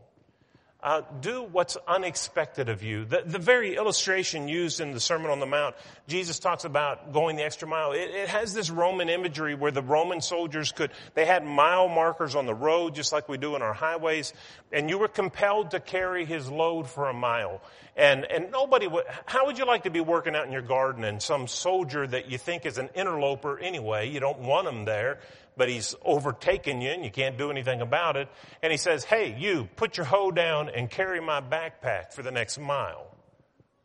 Uh, 0.82 1.02
do 1.20 1.44
what's 1.44 1.76
unexpected 1.86 2.68
of 2.68 2.82
you. 2.82 3.04
The, 3.04 3.22
the, 3.24 3.38
very 3.38 3.76
illustration 3.76 4.48
used 4.48 4.80
in 4.80 4.90
the 4.90 4.98
Sermon 4.98 5.30
on 5.30 5.38
the 5.38 5.46
Mount, 5.46 5.76
Jesus 6.08 6.40
talks 6.40 6.64
about 6.64 7.12
going 7.12 7.36
the 7.36 7.44
extra 7.44 7.68
mile. 7.68 7.92
It, 7.92 8.10
it, 8.10 8.28
has 8.28 8.52
this 8.52 8.68
Roman 8.68 9.08
imagery 9.08 9.54
where 9.54 9.70
the 9.70 9.80
Roman 9.80 10.20
soldiers 10.20 10.72
could, 10.72 10.90
they 11.14 11.24
had 11.24 11.46
mile 11.46 11.88
markers 11.88 12.34
on 12.34 12.46
the 12.46 12.54
road 12.54 12.96
just 12.96 13.12
like 13.12 13.28
we 13.28 13.38
do 13.38 13.54
in 13.54 13.62
our 13.62 13.72
highways, 13.72 14.32
and 14.72 14.90
you 14.90 14.98
were 14.98 15.06
compelled 15.06 15.70
to 15.70 15.78
carry 15.78 16.24
his 16.24 16.50
load 16.50 16.90
for 16.90 17.08
a 17.08 17.14
mile. 17.14 17.60
And, 17.96 18.24
and 18.24 18.50
nobody 18.50 18.88
would, 18.88 19.04
how 19.26 19.46
would 19.46 19.58
you 19.58 19.66
like 19.66 19.84
to 19.84 19.90
be 19.90 20.00
working 20.00 20.34
out 20.34 20.46
in 20.46 20.52
your 20.52 20.62
garden 20.62 21.04
and 21.04 21.22
some 21.22 21.46
soldier 21.46 22.08
that 22.08 22.28
you 22.28 22.38
think 22.38 22.66
is 22.66 22.78
an 22.78 22.88
interloper 22.96 23.56
anyway, 23.56 24.10
you 24.10 24.18
don't 24.18 24.40
want 24.40 24.66
him 24.66 24.84
there, 24.84 25.20
but 25.56 25.68
he's 25.68 25.94
overtaken 26.02 26.80
you 26.80 26.90
and 26.90 27.04
you 27.04 27.10
can't 27.10 27.36
do 27.36 27.50
anything 27.50 27.80
about 27.80 28.16
it. 28.16 28.28
And 28.62 28.70
he 28.70 28.78
says, 28.78 29.04
hey, 29.04 29.36
you, 29.38 29.68
put 29.76 29.96
your 29.96 30.06
hoe 30.06 30.30
down 30.30 30.68
and 30.68 30.90
carry 30.90 31.20
my 31.20 31.40
backpack 31.40 32.12
for 32.12 32.22
the 32.22 32.30
next 32.30 32.58
mile, 32.58 33.14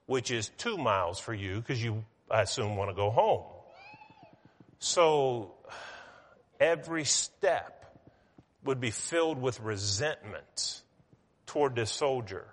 which 0.05 0.31
is 0.31 0.49
two 0.57 0.77
miles 0.77 1.19
for 1.19 1.33
you 1.33 1.55
because 1.57 1.83
you, 1.83 2.05
I 2.31 2.43
assume, 2.43 2.75
want 2.75 2.89
to 2.89 2.95
go 2.95 3.09
home. 3.09 3.43
So 4.79 5.53
every 6.59 7.03
step 7.03 7.95
would 8.63 8.79
be 8.79 8.91
filled 8.91 9.41
with 9.41 9.59
resentment 9.59 10.81
toward 11.45 11.75
this 11.75 11.91
soldier. 11.91 12.45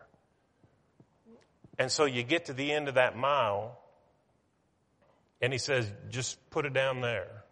And 1.79 1.91
so 1.91 2.05
you 2.05 2.23
get 2.23 2.47
to 2.47 2.53
the 2.53 2.73
end 2.73 2.89
of 2.89 2.95
that 2.95 3.17
mile 3.17 3.79
and 5.41 5.53
he 5.53 5.59
says, 5.59 5.91
just 6.11 6.39
put 6.51 6.65
it 6.65 6.73
down 6.73 7.01
there. 7.01 7.44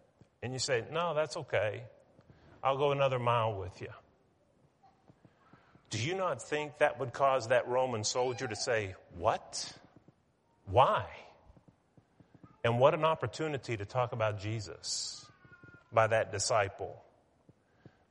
And 0.42 0.52
you 0.52 0.58
say, 0.58 0.84
no, 0.90 1.14
that's 1.14 1.36
okay. 1.36 1.84
I'll 2.62 2.76
go 2.76 2.92
another 2.92 3.18
mile 3.18 3.54
with 3.54 3.80
you. 3.80 3.88
Do 5.90 5.98
you 5.98 6.14
not 6.14 6.42
think 6.42 6.78
that 6.78 6.98
would 6.98 7.12
cause 7.12 7.48
that 7.48 7.68
Roman 7.68 8.02
soldier 8.02 8.48
to 8.48 8.56
say, 8.56 8.94
what? 9.18 9.72
Why? 10.66 11.04
And 12.64 12.78
what 12.78 12.94
an 12.94 13.04
opportunity 13.04 13.76
to 13.76 13.84
talk 13.84 14.12
about 14.12 14.40
Jesus 14.40 15.26
by 15.92 16.06
that 16.06 16.32
disciple 16.32 17.02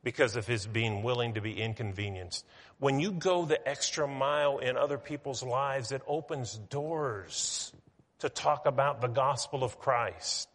because 0.03 0.35
of 0.35 0.45
his 0.45 0.65
being 0.67 1.03
willing 1.03 1.33
to 1.33 1.41
be 1.41 1.53
inconvenienced. 1.53 2.45
When 2.79 2.99
you 2.99 3.11
go 3.11 3.45
the 3.45 3.67
extra 3.67 4.07
mile 4.07 4.57
in 4.59 4.77
other 4.77 4.97
people's 4.97 5.43
lives, 5.43 5.91
it 5.91 6.01
opens 6.07 6.57
doors 6.69 7.73
to 8.19 8.29
talk 8.29 8.65
about 8.65 9.01
the 9.01 9.07
gospel 9.07 9.63
of 9.63 9.79
Christ. 9.79 10.49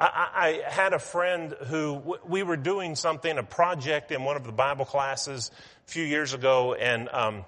I, 0.00 0.60
I, 0.66 0.70
had 0.70 0.92
a 0.92 0.98
friend 0.98 1.54
who 1.66 2.16
we 2.26 2.42
were 2.42 2.56
doing 2.56 2.96
something, 2.96 3.38
a 3.38 3.44
project 3.44 4.10
in 4.10 4.24
one 4.24 4.36
of 4.36 4.44
the 4.44 4.52
Bible 4.52 4.84
classes 4.84 5.50
a 5.86 5.90
few 5.90 6.04
years 6.04 6.34
ago, 6.34 6.74
and 6.74 7.08
um, 7.10 7.44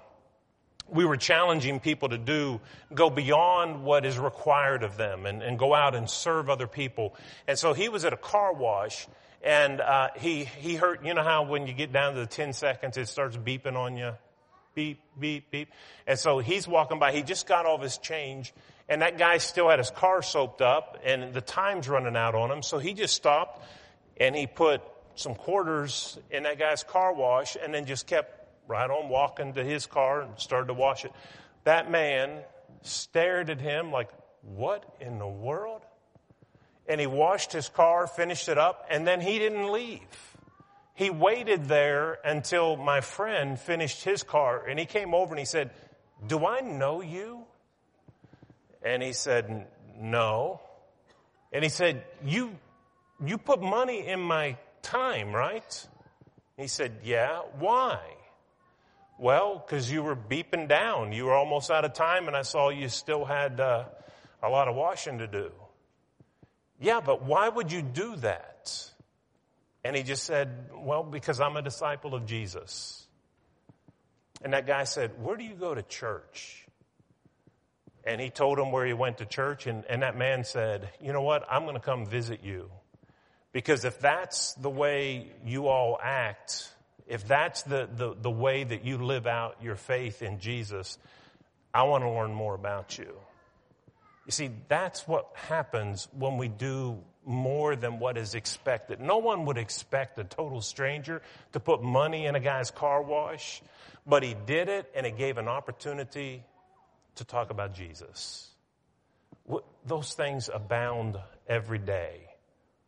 we 0.89 1.05
were 1.05 1.17
challenging 1.17 1.79
people 1.79 2.09
to 2.09 2.17
do 2.17 2.61
go 2.93 3.09
beyond 3.09 3.83
what 3.83 4.05
is 4.05 4.17
required 4.17 4.83
of 4.83 4.95
them 4.97 5.25
and, 5.25 5.43
and 5.43 5.59
go 5.59 5.73
out 5.73 5.95
and 5.95 6.09
serve 6.09 6.49
other 6.49 6.67
people. 6.67 7.15
And 7.47 7.59
so 7.59 7.73
he 7.73 7.89
was 7.89 8.05
at 8.05 8.13
a 8.13 8.17
car 8.17 8.53
wash, 8.53 9.07
and 9.43 9.81
uh, 9.81 10.09
he 10.15 10.45
he 10.45 10.75
heard 10.75 11.05
you 11.05 11.13
know 11.13 11.23
how 11.23 11.43
when 11.43 11.67
you 11.67 11.73
get 11.73 11.91
down 11.91 12.13
to 12.13 12.21
the 12.21 12.27
ten 12.27 12.53
seconds 12.53 12.97
it 12.97 13.07
starts 13.07 13.35
beeping 13.35 13.75
on 13.75 13.97
you, 13.97 14.13
beep 14.77 15.01
beep 15.19 15.49
beep, 15.49 15.69
and 16.05 16.17
so 16.17 16.37
he's 16.37 16.67
walking 16.67 16.99
by. 16.99 17.11
He 17.11 17.23
just 17.23 17.47
got 17.47 17.65
all 17.65 17.79
his 17.79 17.97
change 17.97 18.53
and 18.89 19.01
that 19.01 19.17
guy 19.17 19.37
still 19.37 19.69
had 19.69 19.79
his 19.79 19.89
car 19.89 20.21
soaped 20.21 20.61
up 20.61 20.97
and 21.03 21.33
the 21.33 21.41
time's 21.41 21.89
running 21.89 22.15
out 22.15 22.35
on 22.35 22.51
him. 22.51 22.63
So 22.63 22.77
he 22.77 22.93
just 22.93 23.15
stopped 23.15 23.65
and 24.17 24.35
he 24.35 24.47
put 24.47 24.81
some 25.15 25.35
quarters 25.35 26.17
in 26.31 26.43
that 26.43 26.57
guy's 26.57 26.83
car 26.83 27.13
wash 27.13 27.57
and 27.61 27.73
then 27.73 27.85
just 27.85 28.07
kept 28.07 28.47
right 28.67 28.89
on 28.89 29.09
walking 29.09 29.53
to 29.53 29.63
his 29.63 29.85
car 29.85 30.21
and 30.21 30.39
started 30.39 30.67
to 30.67 30.73
wash 30.73 31.03
it. 31.05 31.11
That 31.65 31.91
man 31.91 32.43
stared 32.81 33.49
at 33.49 33.59
him 33.59 33.91
like, 33.91 34.09
what 34.41 34.85
in 35.01 35.19
the 35.19 35.27
world? 35.27 35.81
And 36.87 37.01
he 37.01 37.07
washed 37.07 37.51
his 37.51 37.67
car, 37.67 38.07
finished 38.07 38.47
it 38.47 38.57
up, 38.57 38.85
and 38.89 39.05
then 39.05 39.19
he 39.19 39.39
didn't 39.39 39.69
leave. 39.69 40.36
He 40.97 41.11
waited 41.11 41.65
there 41.65 42.17
until 42.25 42.75
my 42.75 43.01
friend 43.01 43.59
finished 43.59 44.03
his 44.03 44.23
car 44.23 44.65
and 44.65 44.79
he 44.79 44.85
came 44.85 45.13
over 45.13 45.31
and 45.31 45.39
he 45.39 45.45
said, 45.45 45.69
do 46.25 46.45
I 46.45 46.61
know 46.61 47.01
you? 47.01 47.43
And 48.81 49.03
he 49.03 49.13
said, 49.13 49.67
No. 49.99 50.61
And 51.53 51.63
he 51.63 51.69
said, 51.69 52.03
you, 52.25 52.57
you 53.23 53.37
put 53.37 53.61
money 53.61 54.05
in 54.07 54.19
my 54.19 54.57
time, 54.81 55.33
right? 55.33 55.87
He 56.57 56.67
said, 56.67 56.97
yeah. 57.03 57.41
Why? 57.59 57.99
Well, 59.17 59.63
because 59.65 59.91
you 59.91 60.03
were 60.03 60.15
beeping 60.15 60.67
down. 60.67 61.13
You 61.13 61.25
were 61.25 61.33
almost 61.33 61.71
out 61.71 61.85
of 61.85 61.93
time, 61.93 62.27
and 62.27 62.35
I 62.35 62.41
saw 62.41 62.69
you 62.69 62.89
still 62.89 63.23
had 63.23 63.59
uh, 63.59 63.85
a 64.43 64.49
lot 64.49 64.67
of 64.67 64.75
washing 64.75 65.19
to 65.19 65.27
do. 65.27 65.51
Yeah, 66.79 66.99
but 66.99 67.23
why 67.23 67.47
would 67.47 67.71
you 67.71 67.81
do 67.81 68.17
that? 68.17 68.91
And 69.87 69.95
he 69.95 70.03
just 70.03 70.25
said, 70.25 70.49
Well, 70.75 71.01
because 71.01 71.39
I'm 71.39 71.55
a 71.55 71.61
disciple 71.61 72.13
of 72.13 72.25
Jesus. 72.25 73.07
And 74.41 74.51
that 74.51 74.67
guy 74.67 74.83
said, 74.83 75.11
Where 75.23 75.37
do 75.37 75.45
you 75.45 75.55
go 75.55 75.73
to 75.73 75.81
church? 75.81 76.67
And 78.03 78.19
he 78.19 78.29
told 78.29 78.59
him 78.59 78.73
where 78.73 78.85
he 78.85 78.91
went 78.91 79.19
to 79.19 79.25
church, 79.25 79.65
and, 79.65 79.85
and 79.85 80.01
that 80.01 80.17
man 80.17 80.43
said, 80.43 80.89
You 80.99 81.13
know 81.13 81.21
what? 81.21 81.47
I'm 81.49 81.63
going 81.63 81.75
to 81.75 81.79
come 81.79 82.05
visit 82.05 82.41
you. 82.43 82.69
Because 83.53 83.85
if 83.85 83.97
that's 84.01 84.55
the 84.55 84.69
way 84.69 85.31
you 85.45 85.69
all 85.69 85.97
act, 86.03 86.69
if 87.07 87.25
that's 87.25 87.61
the, 87.61 87.87
the, 87.89 88.13
the 88.13 88.29
way 88.29 88.65
that 88.65 88.83
you 88.83 88.97
live 88.97 89.25
out 89.25 89.55
your 89.63 89.77
faith 89.77 90.21
in 90.21 90.41
Jesus, 90.41 90.97
I 91.73 91.83
want 91.83 92.03
to 92.03 92.09
learn 92.09 92.33
more 92.33 92.55
about 92.55 92.97
you. 92.97 93.15
You 94.25 94.31
see, 94.31 94.49
that's 94.67 95.07
what 95.07 95.29
happens 95.33 96.09
when 96.11 96.35
we 96.35 96.49
do 96.49 96.99
more 97.27 97.75
than 97.75 97.99
what 97.99 98.17
is 98.17 98.35
expected. 98.35 99.01
No 99.01 99.17
one 99.17 99.45
would 99.45 99.57
expect 99.57 100.17
a 100.17 100.23
total 100.23 100.61
stranger 100.61 101.21
to 101.51 101.59
put 101.59 101.83
money 101.83 102.25
in 102.25 102.35
a 102.35 102.39
guy's 102.39 102.71
car 102.71 103.01
wash, 103.01 103.61
but 104.05 104.23
he 104.23 104.35
did 104.45 104.69
it 104.69 104.89
and 104.95 105.05
it 105.05 105.17
gave 105.17 105.37
an 105.37 105.47
opportunity 105.47 106.43
to 107.15 107.25
talk 107.25 107.49
about 107.49 107.75
Jesus. 107.75 108.49
Those 109.85 110.13
things 110.13 110.49
abound 110.53 111.17
every 111.47 111.79
day. 111.79 112.21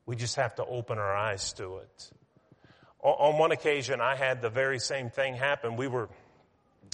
We 0.06 0.16
just 0.16 0.38
have 0.38 0.56
to 0.56 0.66
open 0.66 0.98
our 0.98 1.16
eyes 1.16 1.54
to 1.54 1.78
it. 1.78 2.12
On 3.02 3.38
one 3.38 3.52
occasion, 3.52 4.02
I 4.02 4.16
had 4.16 4.42
the 4.42 4.50
very 4.50 4.80
same 4.80 5.10
thing 5.10 5.36
happen. 5.36 5.76
We 5.76 5.88
were 5.88 6.10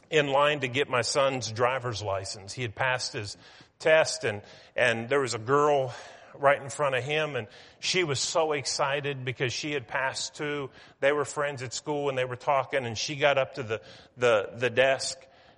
in 0.09 0.27
line 0.27 0.61
to 0.61 0.67
get 0.67 0.89
my 0.89 1.01
son's 1.01 1.51
driver's 1.51 2.01
license. 2.01 2.53
He 2.53 2.61
had 2.61 2.75
passed 2.75 3.13
his 3.13 3.37
test 3.79 4.23
and, 4.23 4.41
and 4.75 5.09
there 5.09 5.19
was 5.19 5.33
a 5.33 5.39
girl 5.39 5.93
right 6.39 6.61
in 6.61 6.69
front 6.69 6.95
of 6.95 7.03
him 7.03 7.35
and 7.35 7.47
she 7.79 8.03
was 8.03 8.19
so 8.19 8.51
excited 8.53 9.25
because 9.25 9.53
she 9.53 9.71
had 9.71 9.87
passed 9.87 10.35
too. 10.35 10.69
They 10.99 11.11
were 11.11 11.25
friends 11.25 11.63
at 11.63 11.73
school 11.73 12.09
and 12.09 12.17
they 12.17 12.25
were 12.25 12.35
talking 12.35 12.85
and 12.85 12.97
she 12.97 13.15
got 13.15 13.37
up 13.37 13.55
to 13.55 13.63
the, 13.63 13.81
the, 14.17 14.49
the 14.57 14.69
desk 14.69 15.17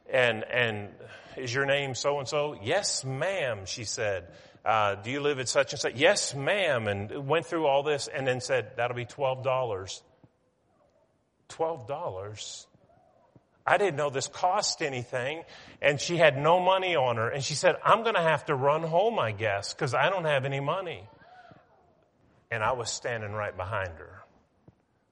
and, 0.09 0.43
and 0.43 0.89
is 1.35 1.53
your 1.53 1.65
name 1.65 1.95
so 1.95 2.19
and 2.19 2.27
so? 2.27 2.57
Yes, 2.61 3.03
ma'am, 3.05 3.65
she 3.65 3.83
said. 3.83 4.27
Uh, 4.65 4.95
do 4.95 5.11
you 5.11 5.21
live 5.21 5.39
at 5.39 5.47
such 5.47 5.73
and 5.73 5.79
such? 5.79 5.95
Yes, 5.95 6.35
ma'am. 6.35 6.87
And 6.87 7.27
went 7.27 7.45
through 7.45 7.65
all 7.67 7.83
this 7.83 8.07
and 8.07 8.27
then 8.27 8.41
said, 8.41 8.71
that'll 8.75 8.95
be 8.95 9.05
$12. 9.05 10.01
$12? 11.49 12.66
I 13.67 13.77
didn't 13.77 13.97
know 13.97 14.09
this 14.09 14.27
cost 14.27 14.81
anything. 14.81 15.43
And 15.81 15.99
she 15.99 16.15
had 16.15 16.37
no 16.37 16.59
money 16.61 16.95
on 16.95 17.17
her. 17.17 17.29
And 17.29 17.43
she 17.43 17.53
said, 17.53 17.75
I'm 17.83 18.03
going 18.03 18.15
to 18.15 18.21
have 18.21 18.45
to 18.45 18.55
run 18.55 18.81
home, 18.81 19.19
I 19.19 19.33
guess, 19.33 19.73
because 19.73 19.93
I 19.93 20.09
don't 20.09 20.25
have 20.25 20.45
any 20.45 20.61
money. 20.61 21.03
And 22.49 22.63
I 22.63 22.71
was 22.71 22.89
standing 22.89 23.33
right 23.33 23.55
behind 23.55 23.89
her. 23.97 24.23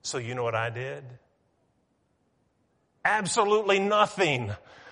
So 0.02 0.18
you 0.18 0.36
know 0.36 0.44
what 0.44 0.56
I 0.56 0.70
did? 0.70 1.04
Absolutely 3.04 3.80
nothing. 3.80 4.52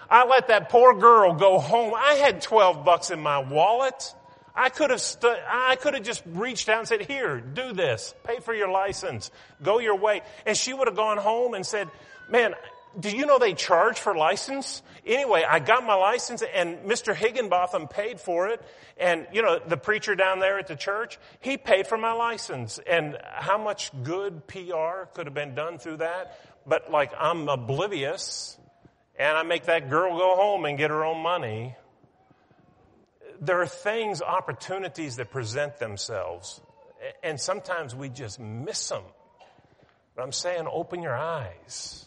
I 0.09 0.27
let 0.27 0.49
that 0.49 0.69
poor 0.69 0.93
girl 0.99 1.33
go 1.33 1.57
home. 1.57 1.93
I 1.95 2.15
had 2.15 2.41
12 2.41 2.83
bucks 2.83 3.11
in 3.11 3.21
my 3.21 3.39
wallet. 3.39 4.13
I 4.55 4.69
could 4.69 4.91
have 4.91 5.01
stu- 5.01 5.35
I 5.47 5.77
could 5.77 5.95
have 5.95 6.03
just 6.03 6.21
reached 6.27 6.69
out 6.69 6.79
and 6.79 6.87
said, 6.87 7.01
here, 7.01 7.39
do 7.39 7.73
this. 7.73 8.13
Pay 8.23 8.39
for 8.39 8.53
your 8.53 8.69
license. 8.69 9.31
Go 9.63 9.79
your 9.79 9.97
way. 9.97 10.21
And 10.45 10.55
she 10.55 10.73
would 10.73 10.87
have 10.87 10.95
gone 10.95 11.17
home 11.17 11.53
and 11.53 11.65
said, 11.65 11.89
man, 12.29 12.53
do 12.99 13.09
you 13.09 13.25
know 13.25 13.39
they 13.39 13.53
charge 13.53 13.99
for 13.99 14.15
license? 14.15 14.81
Anyway, 15.05 15.43
I 15.47 15.59
got 15.59 15.85
my 15.85 15.95
license 15.95 16.43
and 16.43 16.79
Mr. 16.79 17.15
Higginbotham 17.15 17.87
paid 17.87 18.19
for 18.19 18.47
it. 18.47 18.61
And, 18.97 19.27
you 19.33 19.41
know, 19.41 19.59
the 19.59 19.77
preacher 19.77 20.15
down 20.15 20.39
there 20.39 20.59
at 20.59 20.67
the 20.67 20.75
church, 20.75 21.17
he 21.39 21.57
paid 21.57 21.87
for 21.87 21.97
my 21.97 22.13
license. 22.13 22.79
And 22.85 23.17
how 23.23 23.57
much 23.57 23.91
good 24.03 24.45
PR 24.47 25.05
could 25.13 25.25
have 25.25 25.33
been 25.33 25.55
done 25.55 25.79
through 25.79 25.97
that? 25.97 26.39
But 26.67 26.91
like, 26.91 27.11
I'm 27.17 27.49
oblivious 27.49 28.57
and 29.17 29.37
I 29.37 29.43
make 29.43 29.65
that 29.65 29.89
girl 29.89 30.17
go 30.17 30.35
home 30.35 30.65
and 30.65 30.77
get 30.77 30.89
her 30.89 31.03
own 31.03 31.21
money. 31.21 31.75
There 33.41 33.61
are 33.61 33.67
things, 33.67 34.21
opportunities 34.21 35.17
that 35.17 35.31
present 35.31 35.77
themselves. 35.77 36.61
And 37.21 37.39
sometimes 37.39 37.95
we 37.95 38.09
just 38.09 38.39
miss 38.39 38.89
them. 38.89 39.03
But 40.15 40.23
I'm 40.23 40.31
saying 40.31 40.67
open 40.71 41.01
your 41.01 41.15
eyes 41.15 42.05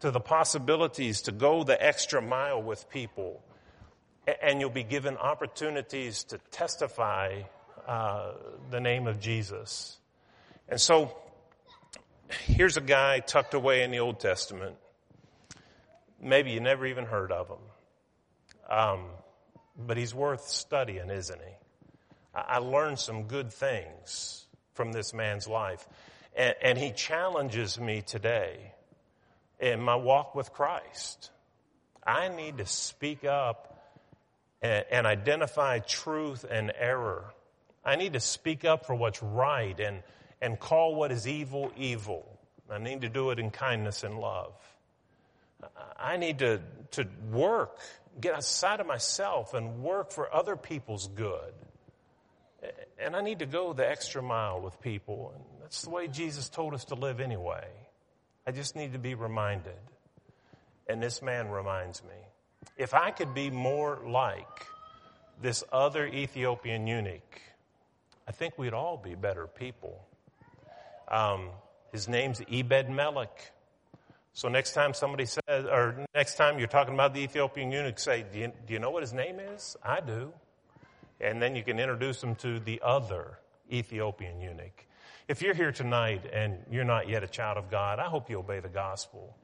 to 0.00 0.10
the 0.10 0.20
possibilities 0.20 1.22
to 1.22 1.32
go 1.32 1.64
the 1.64 1.82
extra 1.82 2.20
mile 2.20 2.62
with 2.62 2.88
people. 2.90 3.42
And 4.42 4.60
you'll 4.60 4.70
be 4.70 4.82
given 4.82 5.16
opportunities 5.16 6.24
to 6.24 6.38
testify 6.50 7.42
uh, 7.86 8.32
the 8.70 8.80
name 8.80 9.06
of 9.06 9.20
Jesus. 9.20 9.98
And 10.68 10.80
so, 10.80 11.16
here's 12.46 12.76
a 12.76 12.80
guy 12.80 13.20
tucked 13.20 13.54
away 13.54 13.84
in 13.84 13.92
the 13.92 14.00
Old 14.00 14.18
Testament. 14.18 14.76
Maybe 16.20 16.50
you 16.50 16.60
never 16.60 16.86
even 16.86 17.04
heard 17.04 17.30
of 17.30 17.48
him. 17.48 17.58
Um, 18.68 19.04
but 19.78 19.96
he's 19.96 20.14
worth 20.14 20.48
studying, 20.48 21.10
isn't 21.10 21.40
he? 21.40 21.54
I 22.34 22.58
learned 22.58 22.98
some 22.98 23.24
good 23.24 23.52
things 23.52 24.46
from 24.74 24.92
this 24.92 25.14
man's 25.14 25.46
life. 25.46 25.86
And, 26.36 26.54
and 26.62 26.78
he 26.78 26.90
challenges 26.90 27.78
me 27.78 28.02
today 28.02 28.72
in 29.60 29.80
my 29.80 29.96
walk 29.96 30.34
with 30.34 30.52
Christ. 30.52 31.30
I 32.06 32.28
need 32.28 32.58
to 32.58 32.66
speak 32.66 33.24
up 33.24 33.76
and, 34.62 34.84
and 34.90 35.06
identify 35.06 35.78
truth 35.80 36.44
and 36.48 36.72
error. 36.78 37.24
I 37.84 37.96
need 37.96 38.14
to 38.14 38.20
speak 38.20 38.64
up 38.64 38.86
for 38.86 38.94
what's 38.94 39.22
right 39.22 39.78
and, 39.78 40.02
and 40.40 40.58
call 40.58 40.94
what 40.94 41.12
is 41.12 41.26
evil, 41.26 41.72
evil. 41.76 42.38
I 42.70 42.78
need 42.78 43.02
to 43.02 43.08
do 43.08 43.30
it 43.30 43.38
in 43.38 43.50
kindness 43.50 44.02
and 44.02 44.18
love. 44.18 44.54
I 45.96 46.16
need 46.16 46.40
to, 46.40 46.60
to 46.92 47.06
work, 47.32 47.78
get 48.20 48.34
outside 48.34 48.80
of 48.80 48.86
myself 48.86 49.54
and 49.54 49.82
work 49.82 50.10
for 50.10 50.32
other 50.34 50.56
people's 50.56 51.08
good. 51.08 51.54
And 52.98 53.14
I 53.14 53.22
need 53.22 53.38
to 53.38 53.46
go 53.46 53.72
the 53.72 53.88
extra 53.88 54.22
mile 54.22 54.60
with 54.60 54.80
people. 54.80 55.32
And 55.34 55.44
that's 55.62 55.82
the 55.82 55.90
way 55.90 56.08
Jesus 56.08 56.48
told 56.48 56.74
us 56.74 56.86
to 56.86 56.94
live 56.94 57.20
anyway. 57.20 57.66
I 58.46 58.52
just 58.52 58.76
need 58.76 58.92
to 58.92 58.98
be 58.98 59.14
reminded. 59.14 59.74
And 60.88 61.02
this 61.02 61.20
man 61.20 61.48
reminds 61.48 62.02
me. 62.04 62.14
If 62.76 62.94
I 62.94 63.10
could 63.10 63.34
be 63.34 63.50
more 63.50 63.98
like 64.06 64.66
this 65.42 65.64
other 65.72 66.06
Ethiopian 66.06 66.86
eunuch, 66.86 67.40
I 68.28 68.32
think 68.32 68.56
we'd 68.56 68.72
all 68.72 68.96
be 68.96 69.14
better 69.14 69.46
people. 69.46 70.06
Um, 71.08 71.50
his 71.92 72.08
name's 72.08 72.40
Ebed 72.50 72.88
Melech. 72.88 73.52
So 74.32 74.48
next 74.48 74.74
time 74.74 74.94
somebody 74.94 75.26
says, 75.26 75.64
or 75.64 76.06
next 76.14 76.36
time 76.36 76.58
you're 76.58 76.68
talking 76.68 76.94
about 76.94 77.14
the 77.14 77.20
Ethiopian 77.20 77.72
eunuch, 77.72 77.98
say, 77.98 78.24
do 78.30 78.38
you, 78.38 78.52
do 78.66 78.74
you 78.74 78.78
know 78.78 78.90
what 78.90 79.02
his 79.02 79.12
name 79.12 79.40
is? 79.40 79.76
I 79.82 80.00
do. 80.00 80.32
And 81.20 81.40
then 81.40 81.56
you 81.56 81.64
can 81.64 81.78
introduce 81.78 82.22
him 82.22 82.34
to 82.36 82.60
the 82.60 82.80
other 82.84 83.38
Ethiopian 83.72 84.40
eunuch. 84.40 84.86
If 85.28 85.42
you're 85.42 85.54
here 85.54 85.72
tonight 85.72 86.24
and 86.32 86.58
you're 86.70 86.84
not 86.84 87.08
yet 87.08 87.24
a 87.24 87.26
child 87.26 87.58
of 87.58 87.68
God, 87.68 87.98
I 87.98 88.04
hope 88.04 88.30
you 88.30 88.38
obey 88.38 88.60
the 88.60 88.68
gospel. 88.68 89.36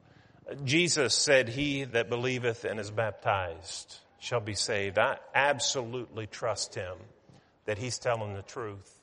Jesus 0.63 1.13
said, 1.13 1.49
He 1.49 1.83
that 1.83 2.09
believeth 2.09 2.63
and 2.63 2.79
is 2.79 2.89
baptized 2.89 3.97
shall 4.17 4.39
be 4.39 4.53
saved. 4.53 4.97
I 4.97 5.17
absolutely 5.35 6.25
trust 6.25 6.73
Him 6.73 6.95
that 7.65 7.77
He's 7.77 7.99
telling 7.99 8.33
the 8.33 8.43
truth. 8.43 8.97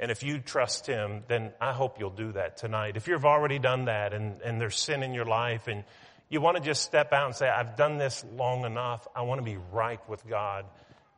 And 0.00 0.10
if 0.10 0.24
you 0.24 0.40
trust 0.40 0.88
Him, 0.88 1.22
then 1.28 1.52
I 1.60 1.72
hope 1.72 2.00
you'll 2.00 2.10
do 2.10 2.32
that 2.32 2.56
tonight. 2.56 2.96
If 2.96 3.06
you've 3.06 3.24
already 3.24 3.60
done 3.60 3.84
that 3.84 4.12
and, 4.12 4.42
and 4.42 4.60
there's 4.60 4.76
sin 4.76 5.04
in 5.04 5.14
your 5.14 5.24
life 5.24 5.68
and 5.68 5.84
you 6.28 6.40
want 6.40 6.56
to 6.56 6.62
just 6.62 6.82
step 6.82 7.12
out 7.12 7.26
and 7.26 7.34
say, 7.36 7.48
I've 7.48 7.76
done 7.76 7.96
this 7.96 8.24
long 8.34 8.64
enough. 8.64 9.06
I 9.14 9.22
want 9.22 9.38
to 9.38 9.44
be 9.44 9.58
right 9.70 10.00
with 10.08 10.26
God 10.28 10.64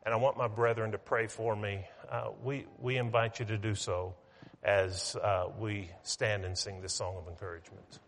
and 0.04 0.12
I 0.12 0.18
want 0.18 0.36
my 0.36 0.48
brethren 0.48 0.92
to 0.92 0.98
pray 0.98 1.26
for 1.26 1.56
me. 1.56 1.86
Uh, 2.10 2.32
we, 2.44 2.66
we 2.78 2.98
invite 2.98 3.40
you 3.40 3.46
to 3.46 3.56
do 3.56 3.74
so 3.74 4.14
as 4.62 5.16
uh, 5.16 5.46
we 5.58 5.90
stand 6.02 6.44
and 6.44 6.56
sing 6.56 6.80
this 6.80 6.92
song 6.92 7.16
of 7.16 7.28
encouragement. 7.28 7.98